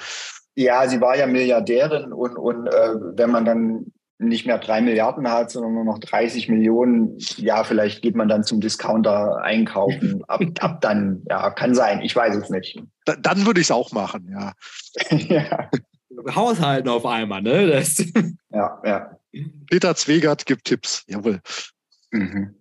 [0.56, 3.86] Ja, sie war ja Milliardärin und, und äh, wenn man dann
[4.20, 8.44] nicht mehr drei Milliarden hat, sondern nur noch 30 Millionen, ja, vielleicht geht man dann
[8.44, 10.24] zum Discounter einkaufen.
[10.28, 12.84] Ab, ab dann, ja, kann sein, ich weiß es nicht.
[13.06, 14.52] Da, dann würde ich es auch machen, ja.
[15.18, 15.70] ja.
[16.36, 17.68] Haushalten auf einmal, ne?
[17.68, 17.98] Das
[18.52, 19.19] ja, ja.
[19.70, 21.42] Peter Zwegert gibt Tipps, jawohl.
[22.12, 22.56] Mhm.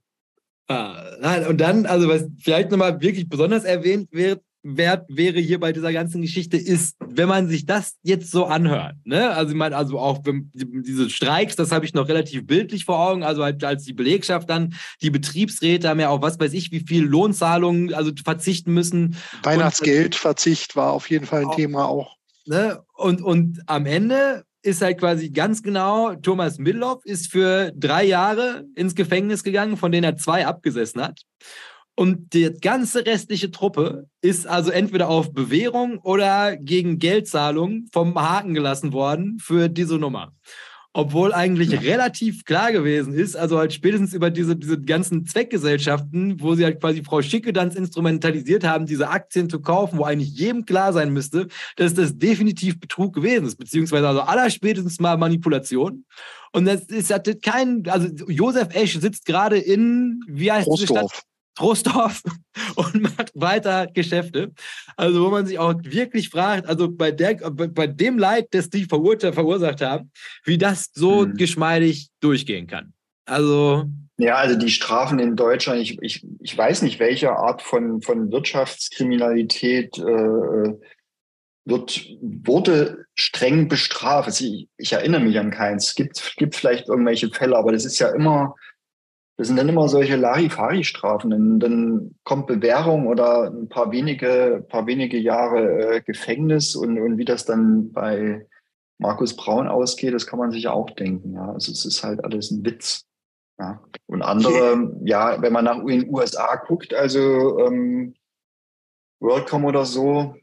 [0.69, 5.73] Ah, und dann, also was vielleicht nochmal wirklich besonders erwähnt wird, wert wäre hier bei
[5.73, 8.97] dieser ganzen Geschichte, ist, wenn man sich das jetzt so anhört.
[9.05, 9.31] Ne?
[9.31, 13.23] Also ich meine, also auch diese Streiks, das habe ich noch relativ bildlich vor Augen.
[13.23, 16.81] Also halt, als die Belegschaft dann, die Betriebsräte haben ja auch was weiß ich, wie
[16.81, 19.17] viel Lohnzahlungen also verzichten müssen.
[19.43, 22.17] Weihnachtsgeldverzicht war auf jeden Fall ein auch, Thema auch.
[22.47, 22.83] Ne?
[22.95, 28.67] Und, und am Ende ist halt quasi ganz genau, Thomas Middelhoff ist für drei Jahre
[28.75, 31.23] ins Gefängnis gegangen, von denen er zwei abgesessen hat.
[31.97, 38.55] Und die ganze restliche Truppe ist also entweder auf Bewährung oder gegen Geldzahlung vom Haken
[38.55, 40.33] gelassen worden für diese Nummer
[40.99, 41.79] obwohl eigentlich ja.
[41.79, 46.81] relativ klar gewesen ist, also halt spätestens über diese, diese ganzen Zweckgesellschaften, wo sie halt
[46.81, 51.13] quasi Frau Schicke dann instrumentalisiert haben, diese Aktien zu kaufen, wo eigentlich jedem klar sein
[51.13, 51.47] müsste,
[51.77, 56.05] dass das definitiv Betrug gewesen ist, beziehungsweise also aller spätestens mal Manipulation.
[56.53, 61.23] Und das ist hatte kein, also Josef Esch sitzt gerade in, wie heißt Troisdorf.
[61.59, 62.23] Trostorf
[62.77, 64.53] und macht weiter Geschäfte.
[64.97, 68.85] Also wo man sich auch wirklich fragt, also bei, der, bei dem Leid, das die
[68.85, 70.11] verursacht haben,
[70.45, 71.35] wie das so mhm.
[71.35, 72.93] geschmeidig durchgehen kann.
[73.27, 73.87] Also
[74.21, 78.33] ja, also die Strafen in Deutschland, ich, ich, ich weiß nicht, welche Art von, von
[78.33, 80.75] Wirtschaftskriminalität äh,
[81.65, 84.27] wird, wurde streng bestraft.
[84.27, 85.89] Also ich, ich erinnere mich an keins.
[85.89, 88.57] Es gibt, gibt vielleicht irgendwelche Fälle, aber das ist ja immer,
[89.39, 91.61] das sind dann immer solche Larifari-Strafen.
[91.61, 97.25] Dann, kommt Bewährung oder ein paar wenige, paar wenige Jahre äh, Gefängnis und, und wie
[97.25, 98.47] das dann bei
[98.99, 101.35] Markus Braun ausgeht, das kann man sich auch denken.
[101.35, 103.07] Ja, also es ist halt alles ein Witz.
[103.61, 103.81] Ja.
[104.07, 108.15] Und andere, ja, wenn man nach den USA guckt, also ähm,
[109.21, 110.35] WorldCom oder so,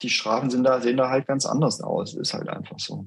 [0.00, 2.14] die Strafen sind da, sehen da halt ganz anders aus.
[2.14, 3.06] Ist halt einfach so.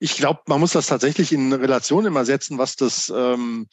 [0.00, 3.68] Ich glaube, man muss das tatsächlich in Relation immer setzen, was das ähm,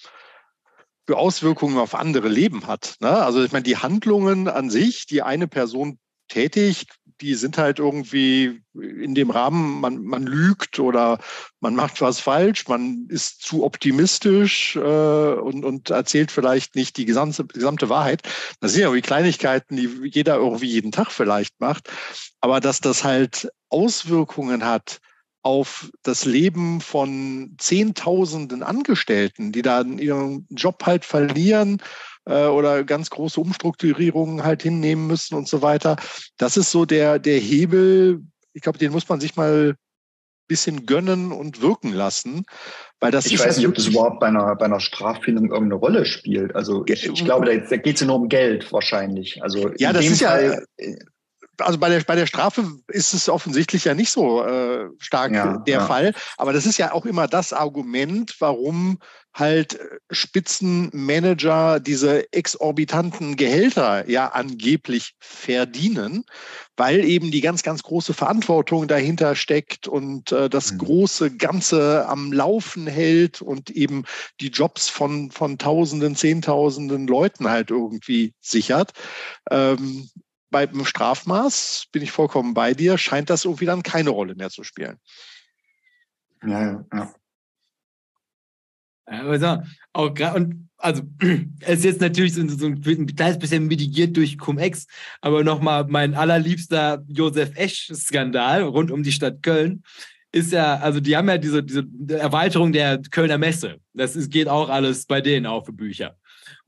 [1.08, 2.96] für Auswirkungen auf andere Leben hat.
[3.00, 3.10] Ne?
[3.10, 8.64] Also ich meine, die Handlungen an sich, die eine Person tätigt, die sind halt irgendwie
[8.74, 11.20] in dem Rahmen, man, man lügt oder
[11.60, 17.06] man macht was falsch, man ist zu optimistisch äh, und, und erzählt vielleicht nicht die
[17.06, 18.24] gesamte, gesamte Wahrheit.
[18.60, 21.90] Das sind ja wie Kleinigkeiten, die jeder irgendwie jeden Tag vielleicht macht.
[22.40, 25.00] Aber dass das halt Auswirkungen hat
[25.44, 31.82] auf das Leben von Zehntausenden Angestellten, die dann ihren Job halt verlieren
[32.26, 35.96] äh, oder ganz große Umstrukturierungen halt hinnehmen müssen und so weiter.
[36.38, 38.22] Das ist so der, der Hebel,
[38.54, 39.78] ich glaube, den muss man sich mal ein
[40.48, 42.44] bisschen gönnen und wirken lassen.
[43.00, 46.06] Weil das ich weiß nicht, ob das überhaupt bei einer, bei einer Strafbindung irgendeine Rolle
[46.06, 46.56] spielt.
[46.56, 49.42] Also ich, ich glaube, da, da geht es ja nur um Geld wahrscheinlich.
[49.42, 50.96] Also ja, das ist Fall, ja
[51.62, 55.58] also bei der, bei der Strafe ist es offensichtlich ja nicht so äh, stark ja,
[55.58, 55.86] der ja.
[55.86, 56.14] Fall.
[56.38, 59.00] Aber das ist ja auch immer das Argument, warum
[59.34, 66.26] halt äh, Spitzenmanager diese exorbitanten Gehälter ja angeblich verdienen,
[66.76, 70.78] weil eben die ganz, ganz große Verantwortung dahinter steckt und äh, das mhm.
[70.80, 74.04] große Ganze am Laufen hält und eben
[74.42, 78.92] die Jobs von, von Tausenden, Zehntausenden Leuten halt irgendwie sichert.
[79.50, 80.10] Ähm,
[80.52, 84.64] beim Strafmaß bin ich vollkommen bei dir, scheint das irgendwie dann keine Rolle mehr zu
[84.64, 84.98] spielen.
[86.44, 87.14] Ja, ja.
[89.06, 91.04] Also, auch und also
[91.62, 92.82] es ist jetzt natürlich so, so, ein
[93.16, 94.88] kleines bisschen mitigiert durch Cum-Ex,
[95.22, 99.84] aber nochmal mein allerliebster Josef Esch-Skandal rund um die Stadt Köln
[100.32, 103.78] ist ja, also die haben ja diese, diese Erweiterung der Kölner Messe.
[103.94, 106.16] Das ist, geht auch alles bei denen auf für Bücher.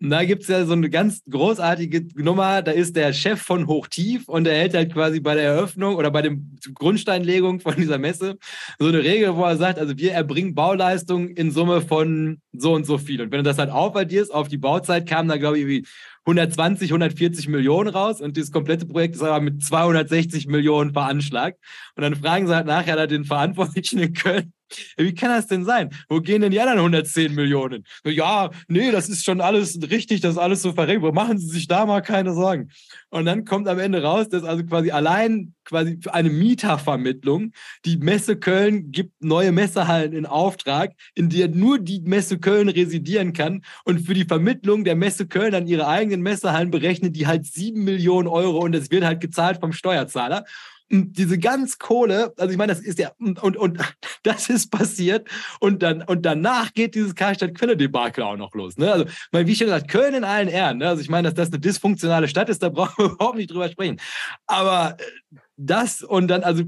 [0.03, 3.67] Und da gibt es ja so eine ganz großartige Nummer, da ist der Chef von
[3.67, 6.35] Hochtief und der hält halt quasi bei der Eröffnung oder bei der
[6.73, 8.37] Grundsteinlegung von dieser Messe
[8.79, 12.85] so eine Regel, wo er sagt, also wir erbringen Bauleistungen in Summe von so und
[12.85, 13.21] so viel.
[13.21, 15.87] Und wenn du das halt aufaddierst auf die Bauzeit, kam da, glaube ich,
[16.25, 21.59] 120, 140 Millionen raus und das komplette Projekt ist aber mit 260 Millionen veranschlagt.
[21.95, 24.53] Und dann fragen sie halt nachher den Verantwortlichen in Köln,
[24.97, 25.89] wie kann das denn sein?
[26.09, 27.83] Wo gehen denn die anderen 110 Millionen?
[28.05, 31.13] Ja, nee, das ist schon alles richtig, das ist alles so verregelt.
[31.13, 32.69] Machen Sie sich da mal keine Sorgen.
[33.09, 37.51] Und dann kommt am Ende raus, dass also quasi allein quasi eine Mietervermittlung
[37.85, 43.33] die Messe Köln gibt neue Messehallen in Auftrag, in der nur die Messe Köln residieren
[43.33, 43.63] kann.
[43.85, 47.83] Und für die Vermittlung der Messe Köln an ihre eigenen Messehallen berechnen die halt sieben
[47.83, 50.45] Millionen Euro und das wird halt gezahlt vom Steuerzahler.
[50.91, 53.79] Und diese ganz Kohle, also ich meine, das ist ja, und, und, und
[54.23, 55.27] das ist passiert
[55.59, 58.77] und dann, und danach geht dieses Karstadt-Quelle-Debakel auch noch los.
[58.77, 58.91] Ne?
[58.91, 60.77] Also, mein, wie schon gesagt, Köln in allen Ehren.
[60.77, 60.89] Ne?
[60.89, 63.69] Also ich meine, dass das eine dysfunktionale Stadt ist, da brauchen wir überhaupt nicht drüber
[63.69, 63.99] sprechen.
[64.45, 66.63] Aber äh, das und dann, also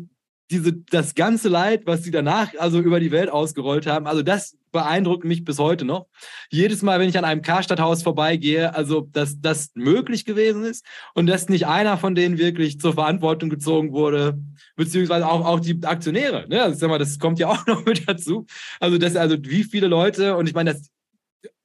[0.51, 4.57] diese, das ganze Leid, was sie danach also über die Welt ausgerollt haben, also das
[4.71, 6.07] beeindruckt mich bis heute noch.
[6.49, 11.27] Jedes Mal, wenn ich an einem Karstadthaus vorbeigehe, also dass das möglich gewesen ist und
[11.27, 14.37] dass nicht einer von denen wirklich zur Verantwortung gezogen wurde,
[14.75, 16.45] beziehungsweise auch, auch die Aktionäre.
[16.49, 16.61] Ne?
[16.61, 18.45] Also, sag mal, das kommt ja auch noch mit dazu.
[18.81, 20.89] Also, das, also wie viele Leute, und ich meine, das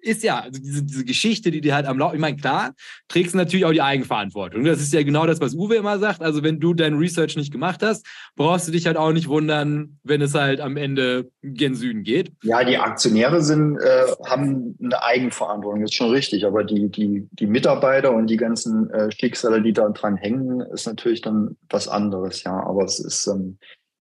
[0.02, 2.74] ist ja, also diese, diese Geschichte, die dir halt am Laufen, ich meine, klar,
[3.08, 4.64] trägst du natürlich auch die Eigenverantwortung.
[4.64, 6.22] Das ist ja genau das, was Uwe immer sagt.
[6.22, 9.98] Also, wenn du dein Research nicht gemacht hast, brauchst du dich halt auch nicht wundern,
[10.02, 12.32] wenn es halt am Ende gen Süden geht.
[12.42, 16.46] Ja, die Aktionäre sind, äh, haben eine Eigenverantwortung, das ist schon richtig.
[16.46, 20.86] Aber die, die, die Mitarbeiter und die ganzen äh, Schicksale, die da dran hängen, ist
[20.86, 22.62] natürlich dann was anderes, ja.
[22.64, 23.58] Aber es ist, ähm,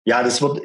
[0.04, 0.60] ja, das wird,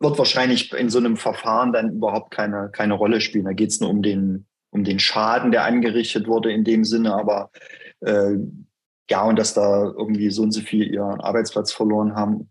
[0.00, 3.44] wird wahrscheinlich in so einem Verfahren dann überhaupt keine, keine Rolle spielen.
[3.44, 7.14] Da geht es nur um den, um den Schaden, der angerichtet wurde in dem Sinne,
[7.14, 7.50] aber
[8.00, 8.36] äh,
[9.10, 12.48] ja, und dass da irgendwie so und so viel ihren Arbeitsplatz verloren haben,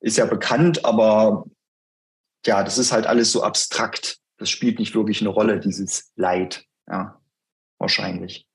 [0.00, 1.46] ist ja bekannt, aber
[2.46, 4.18] ja, das ist halt alles so abstrakt.
[4.38, 6.64] Das spielt nicht wirklich eine Rolle, dieses Leid.
[6.90, 7.20] Ja.
[7.78, 8.46] wahrscheinlich.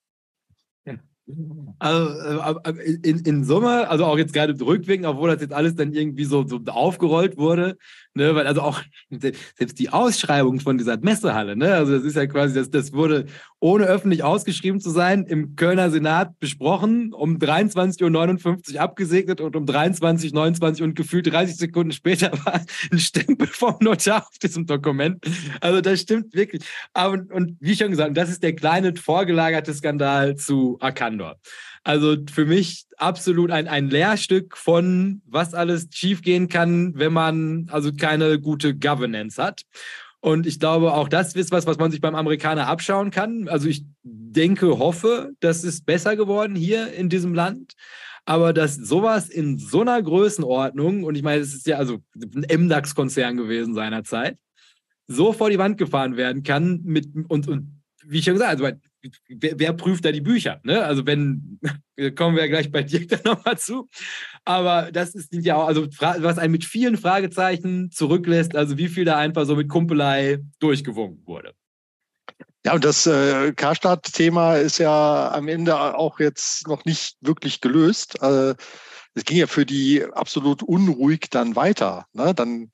[1.80, 5.93] Also äh, in, in Summe, also auch jetzt gerade rückwirkend, obwohl das jetzt alles dann
[5.93, 7.78] irgendwie so, so aufgerollt wurde,
[8.16, 12.28] ne, weil also auch selbst die Ausschreibung von dieser Messehalle, ne, also das ist ja
[12.28, 13.26] quasi, das, das wurde
[13.59, 19.66] ohne öffentlich ausgeschrieben zu sein im Kölner Senat besprochen, um 23.59 Uhr abgesegnet und um
[19.66, 22.61] 23.29 Uhr und gefühlt 30 Sekunden später war
[22.91, 25.24] ein Stempel vom Notar auf diesem Dokument.
[25.61, 26.63] Also das stimmt wirklich.
[26.93, 31.39] Aber, und wie schon gesagt, das ist der kleine vorgelagerte Skandal zu Akan Andor.
[31.86, 37.93] Also für mich absolut ein, ein Lehrstück von, was alles schiefgehen kann, wenn man also
[37.93, 39.61] keine gute Governance hat.
[40.19, 43.47] Und ich glaube, auch das ist was, was man sich beim Amerikaner abschauen kann.
[43.47, 47.73] Also ich denke, hoffe, das ist besser geworden hier in diesem Land.
[48.25, 52.65] Aber dass sowas in so einer Größenordnung, und ich meine, es ist ja also ein
[52.65, 54.39] MDAX-Konzern gewesen seinerzeit,
[55.05, 58.65] so vor die Wand gefahren werden kann mit, und, und wie ich schon gesagt habe,
[58.65, 58.79] also
[59.30, 60.60] wer, wer, prüft da die Bücher?
[60.64, 60.84] Ne?
[60.84, 61.60] Also wenn,
[62.16, 63.89] kommen wir ja gleich bei dir dann nochmal zu.
[64.43, 69.06] Aber das ist ja auch, also was einen mit vielen Fragezeichen zurücklässt, also wie viel
[69.06, 71.53] da einfach so mit Kumpelei durchgewunken wurde.
[72.66, 78.22] Ja, und das äh, Karstadt-Thema ist ja am Ende auch jetzt noch nicht wirklich gelöst.
[78.24, 78.56] Äh,
[79.14, 82.08] es ging ja für die absolut unruhig dann weiter.
[82.14, 82.34] Ne?
[82.34, 82.72] Dann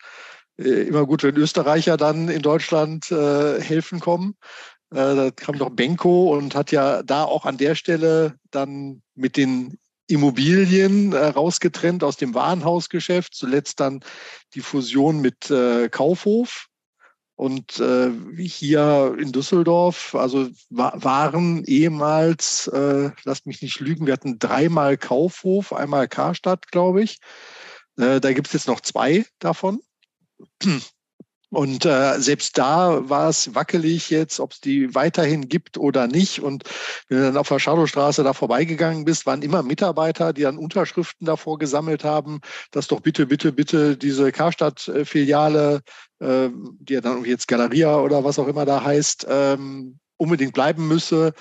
[0.58, 4.36] äh, immer gut, wenn Österreicher dann in Deutschland äh, helfen kommen.
[4.92, 9.38] Äh, da kam doch Benko und hat ja da auch an der Stelle dann mit
[9.38, 9.78] den
[10.08, 13.34] Immobilien äh, rausgetrennt aus dem Warenhausgeschäft.
[13.34, 14.04] Zuletzt dann
[14.54, 16.68] die Fusion mit äh, Kaufhof.
[17.36, 24.14] Und äh, hier in Düsseldorf, also wa waren ehemals, äh, lasst mich nicht lügen, wir
[24.14, 27.18] hatten dreimal Kaufhof, einmal Karstadt, glaube ich.
[27.98, 29.82] Äh, da gibt es jetzt noch zwei davon.
[31.52, 36.41] Und äh, selbst da war es wackelig jetzt, ob es die weiterhin gibt oder nicht.
[36.41, 36.64] Und
[37.10, 41.26] wenn du dann auf der Schadowstraße da vorbeigegangen bist, waren immer Mitarbeiter, die dann Unterschriften
[41.26, 42.39] davor gesammelt haben,
[42.72, 45.82] dass doch bitte, bitte, bitte diese Karstadt-Filiale,
[46.20, 46.49] äh,
[46.80, 51.34] die ja dann jetzt Galeria oder was auch immer da heißt, ähm, unbedingt bleiben müsse.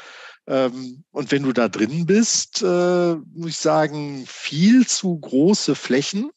[0.49, 6.33] Ähm, und wenn du da drin bist, äh, muss ich sagen, viel zu große Flächen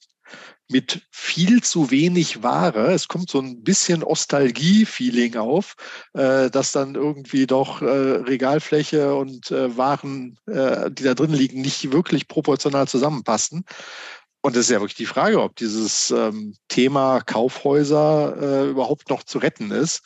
[0.69, 2.91] mit viel zu wenig Ware.
[2.93, 5.75] Es kommt so ein bisschen Ostalgie-Feeling auf,
[6.13, 11.61] äh, dass dann irgendwie doch äh, Regalfläche und äh, Waren, äh, die da drin liegen,
[11.61, 13.65] nicht wirklich proportional zusammenpassen.
[14.45, 19.23] Und es ist ja wirklich die Frage, ob dieses ähm, Thema Kaufhäuser äh, überhaupt noch
[19.23, 20.01] zu retten ist.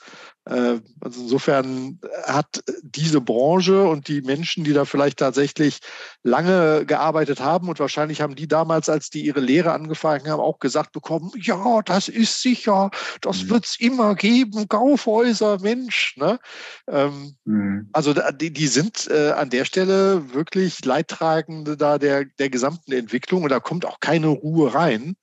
[0.49, 5.79] Äh, also insofern hat diese Branche und die Menschen, die da vielleicht tatsächlich
[6.23, 10.59] lange gearbeitet haben und wahrscheinlich haben die damals, als die ihre Lehre angefangen haben, auch
[10.59, 12.91] gesagt bekommen, ja, das ist sicher,
[13.21, 13.49] das mhm.
[13.49, 16.15] wird es immer geben, Kaufhäuser, Mensch.
[16.17, 16.39] Ne?
[16.87, 17.89] Ähm, mhm.
[17.91, 23.43] Also die, die sind äh, an der Stelle wirklich Leidtragende da der, der gesamten Entwicklung
[23.43, 25.15] und da kommt auch keine Ruhe rein.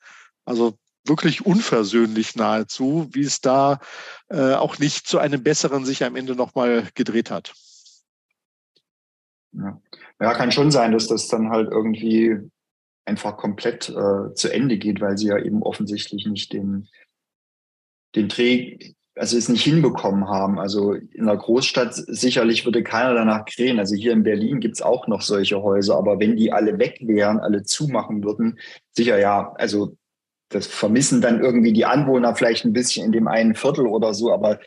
[0.45, 3.80] Also wirklich unversöhnlich nahezu, wie es da
[4.28, 7.55] äh, auch nicht zu einem besseren sich am Ende nochmal gedreht hat.
[9.52, 9.80] Ja.
[10.20, 12.38] ja, kann schon sein, dass das dann halt irgendwie
[13.05, 16.88] einfach komplett äh, zu Ende geht, weil sie ja eben offensichtlich nicht den,
[18.16, 20.59] den Dreh, also es nicht hinbekommen haben.
[20.59, 23.78] Also in der Großstadt sicherlich würde keiner danach krähen.
[23.78, 27.38] Also hier in Berlin gibt's auch noch solche Häuser, aber wenn die alle weg wären,
[27.38, 28.59] alle zumachen würden,
[28.92, 29.96] sicher ja, also
[30.49, 34.32] das vermissen dann irgendwie die Anwohner vielleicht ein bisschen in dem einen Viertel oder so,
[34.32, 34.61] aber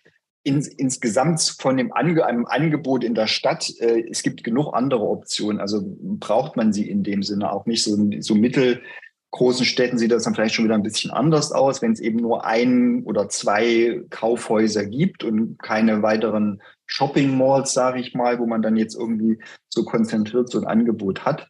[0.47, 5.01] ins, insgesamt von dem Ange einem Angebot in der Stadt, äh, es gibt genug andere
[5.01, 5.59] Optionen.
[5.59, 7.83] Also braucht man sie in dem Sinne auch nicht.
[7.83, 11.91] So, so mittelgroßen Städten sieht das dann vielleicht schon wieder ein bisschen anders aus, wenn
[11.91, 18.13] es eben nur ein oder zwei Kaufhäuser gibt und keine weiteren Shopping Malls, sage ich
[18.13, 21.49] mal, wo man dann jetzt irgendwie so konzentriert so ein Angebot hat.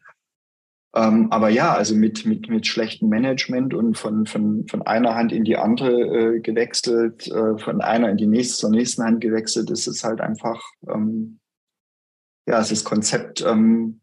[0.94, 5.32] Ähm, aber ja, also mit, mit, mit schlechtem Management und von, von, von einer Hand
[5.32, 5.92] in die andere
[6.36, 10.20] äh, gewechselt, äh, von einer in die nächste zur nächsten Hand gewechselt, ist es halt
[10.20, 11.40] einfach, ähm,
[12.46, 14.00] ja, es ist Konzept ähm,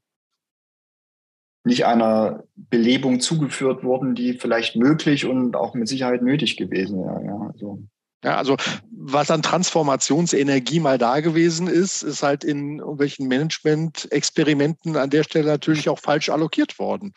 [1.65, 7.25] nicht einer Belebung zugeführt worden, die vielleicht möglich und auch mit Sicherheit nötig gewesen wäre.
[7.25, 7.83] Ja, also.
[8.23, 8.57] Ja, also
[8.89, 15.47] was an Transformationsenergie mal da gewesen ist, ist halt in irgendwelchen Management-Experimenten an der Stelle
[15.47, 17.13] natürlich auch falsch allokiert worden.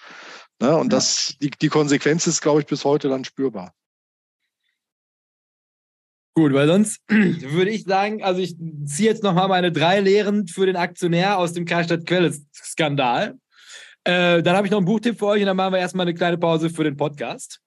[0.60, 0.76] Ne?
[0.76, 0.98] Und ja.
[0.98, 3.72] das, die, die Konsequenz ist, glaube ich, bis heute dann spürbar.
[6.34, 10.66] Gut, weil sonst würde ich sagen, also ich ziehe jetzt nochmal meine drei Lehren für
[10.66, 13.38] den Aktionär aus dem Karstadt-Quelle-Skandal.
[14.04, 16.14] Äh, dann habe ich noch einen Buchtipp für euch und dann machen wir erstmal eine
[16.14, 17.60] kleine Pause für den Podcast.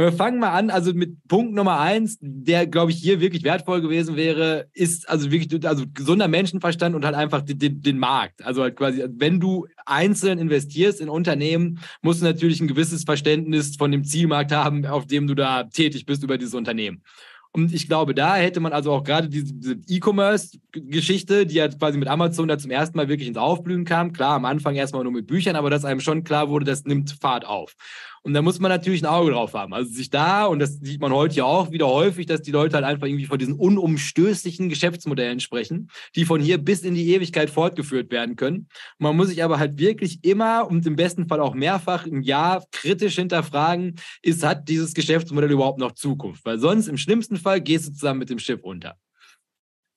[0.00, 3.42] Und wir fangen mal an, also mit Punkt Nummer eins, der, glaube ich, hier wirklich
[3.42, 8.42] wertvoll gewesen wäre, ist also wirklich also gesunder Menschenverstand und halt einfach den, den Markt.
[8.42, 13.76] Also halt quasi, wenn du einzeln investierst in Unternehmen, musst du natürlich ein gewisses Verständnis
[13.76, 17.02] von dem Zielmarkt haben, auf dem du da tätig bist über dieses Unternehmen.
[17.52, 22.06] Und ich glaube, da hätte man also auch gerade diese E-Commerce-Geschichte, die ja quasi mit
[22.08, 24.12] Amazon da zum ersten Mal wirklich ins Aufblühen kam.
[24.12, 27.16] Klar, am Anfang erstmal nur mit Büchern, aber dass einem schon klar wurde, das nimmt
[27.20, 27.74] Fahrt auf.
[28.22, 29.72] Und da muss man natürlich ein Auge drauf haben.
[29.72, 32.74] Also sich da, und das sieht man heute ja auch wieder häufig, dass die Leute
[32.74, 37.48] halt einfach irgendwie von diesen unumstößlichen Geschäftsmodellen sprechen, die von hier bis in die Ewigkeit
[37.48, 38.68] fortgeführt werden können.
[38.98, 42.62] Man muss sich aber halt wirklich immer und im besten Fall auch mehrfach im Jahr
[42.72, 46.44] kritisch hinterfragen, ist, hat dieses Geschäftsmodell überhaupt noch Zukunft?
[46.44, 48.98] Weil sonst im schlimmsten Fall gehst du zusammen mit dem Schiff unter.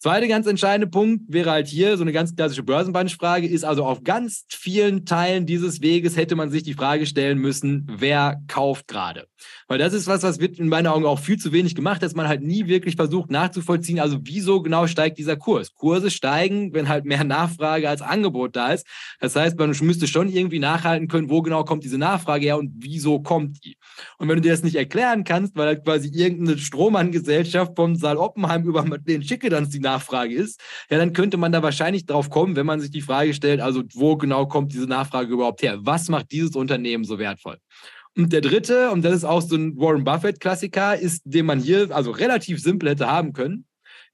[0.03, 4.03] Zweiter ganz entscheidende Punkt wäre halt hier so eine ganz klassische Börsenbandfrage, ist also auf
[4.03, 9.27] ganz vielen Teilen dieses Weges hätte man sich die Frage stellen müssen, wer kauft gerade?
[9.69, 12.15] Weil das ist was, was wird in meinen Augen auch viel zu wenig gemacht, dass
[12.15, 15.73] man halt nie wirklich versucht nachzuvollziehen, also wieso genau steigt dieser Kurs?
[15.73, 18.85] Kurse steigen, wenn halt mehr Nachfrage als Angebot da ist.
[19.21, 22.73] Das heißt, man müsste schon irgendwie nachhalten können, wo genau kommt diese Nachfrage her und
[22.75, 23.77] wieso kommt die?
[24.17, 28.17] Und wenn du dir das nicht erklären kannst, weil halt quasi irgendeine Strohmann-Gesellschaft vom Saal
[28.17, 29.92] Oppenheim über den Schicke dann die Nachfrage
[30.33, 33.61] ist, ja, dann könnte man da wahrscheinlich drauf kommen, wenn man sich die Frage stellt,
[33.61, 35.77] also wo genau kommt diese Nachfrage überhaupt her?
[35.81, 37.57] Was macht dieses Unternehmen so wertvoll?
[38.15, 41.89] Und der dritte, und das ist auch so ein Warren Buffett-Klassiker, ist, den man hier
[41.91, 43.65] also relativ simpel hätte haben können,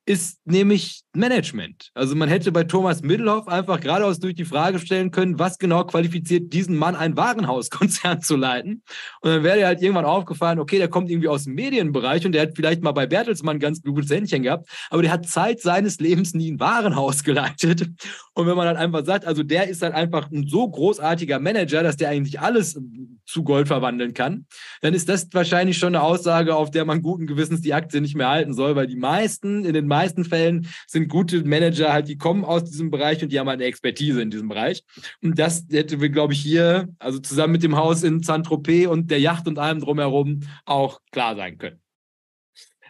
[0.05, 1.89] ist nämlich Management.
[1.95, 5.84] Also man hätte bei Thomas Middelhoff einfach geradeaus durch die Frage stellen können, was genau
[5.84, 8.84] qualifiziert diesen Mann, ein Warenhauskonzern zu leiten.
[9.22, 12.43] Und dann wäre halt irgendwann aufgefallen, okay, der kommt irgendwie aus dem Medienbereich und der
[12.43, 16.36] hat vielleicht mal bei Bertelsmann ganz gutes Händchen gehabt, aber der hat Zeit seines Lebens
[16.36, 17.88] nie ein Warenhaus geleitet.
[18.34, 21.82] Und wenn man dann einfach sagt, also der ist halt einfach ein so großartiger Manager,
[21.82, 22.80] dass der eigentlich alles
[23.26, 24.45] zu Gold verwandeln kann,
[24.82, 28.16] dann ist das wahrscheinlich schon eine Aussage, auf der man guten Gewissens die Aktie nicht
[28.16, 32.18] mehr halten soll, weil die meisten, in den meisten Fällen sind gute Manager halt, die
[32.18, 34.84] kommen aus diesem Bereich und die haben halt eine Expertise in diesem Bereich.
[35.22, 39.12] Und das hätte wir, glaube ich, hier, also zusammen mit dem Haus in Saint-Tropez und
[39.12, 41.82] der Yacht und allem drumherum auch klar sein können.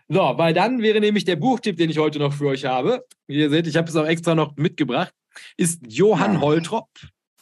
[0.08, 3.06] So, weil dann wäre nämlich der Buchtipp, den ich heute noch für euch habe.
[3.28, 5.14] Wie ihr seht, ich habe es auch extra noch mitgebracht,
[5.56, 6.90] ist Johann Holtrop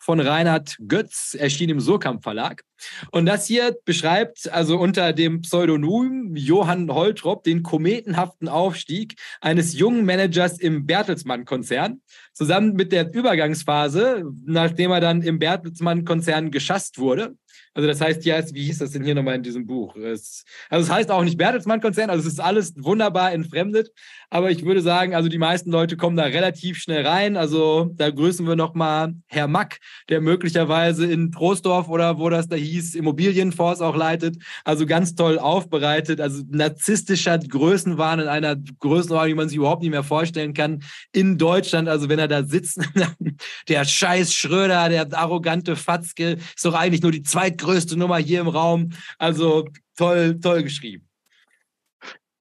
[0.07, 2.63] von Reinhard Götz, erschien im Surkamp Verlag.
[3.11, 10.05] Und das hier beschreibt also unter dem Pseudonym Johann Holtrop den kometenhaften Aufstieg eines jungen
[10.05, 12.01] Managers im Bertelsmann-Konzern,
[12.31, 17.35] zusammen mit der Übergangsphase, nachdem er dann im Bertelsmann-Konzern geschasst wurde.
[17.77, 19.95] Also das heißt ja, wie hieß das denn hier nochmal in diesem Buch?
[19.97, 23.91] Es, also es heißt auch nicht Bertelsmann-Konzern, also es ist alles wunderbar entfremdet,
[24.31, 27.37] aber ich würde sagen, also die meisten Leute kommen da relativ schnell rein.
[27.37, 29.77] Also da grüßen wir nochmal Herr Mack,
[30.09, 34.37] der möglicherweise in Troisdorf oder wo das da hieß, Immobilienfonds auch leitet.
[34.63, 39.91] Also ganz toll aufbereitet, also narzisstischer Größenwahn in einer Größenordnung, die man sich überhaupt nicht
[39.91, 40.81] mehr vorstellen kann.
[41.11, 42.79] In Deutschland, also wenn er da sitzt,
[43.67, 48.39] der scheiß Schröder, der arrogante Fatzke, ist doch eigentlich nur die zweitgrößte größte Nummer hier
[48.39, 48.91] im Raum.
[49.17, 51.07] Also toll, toll geschrieben.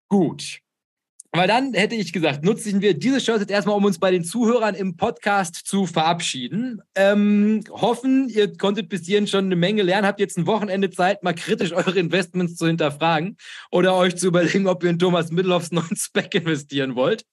[0.09, 0.61] Gut.
[1.33, 4.24] Aber dann hätte ich gesagt, nutzen wir diese Chance jetzt erstmal, um uns bei den
[4.24, 6.81] Zuhörern im Podcast zu verabschieden.
[6.95, 11.22] Ähm, hoffen, ihr konntet bis hierhin schon eine Menge lernen, habt jetzt ein Wochenende Zeit,
[11.22, 13.37] mal kritisch eure Investments zu hinterfragen
[13.70, 17.27] oder euch zu überlegen, ob ihr in Thomas Middelhoffs neuen Spec investieren wollt.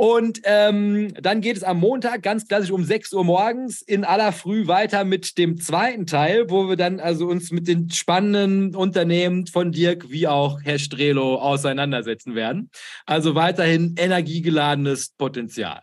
[0.00, 4.30] Und ähm, dann geht es am Montag ganz klassisch um 6 Uhr morgens in aller
[4.30, 9.48] Früh weiter mit dem zweiten Teil, wo wir dann also uns mit den spannenden Unternehmen
[9.48, 12.70] von Dirk wie auch Herr Strelo auseinandersetzen werden.
[13.06, 15.82] Also weiterhin energiegeladenes Potenzial.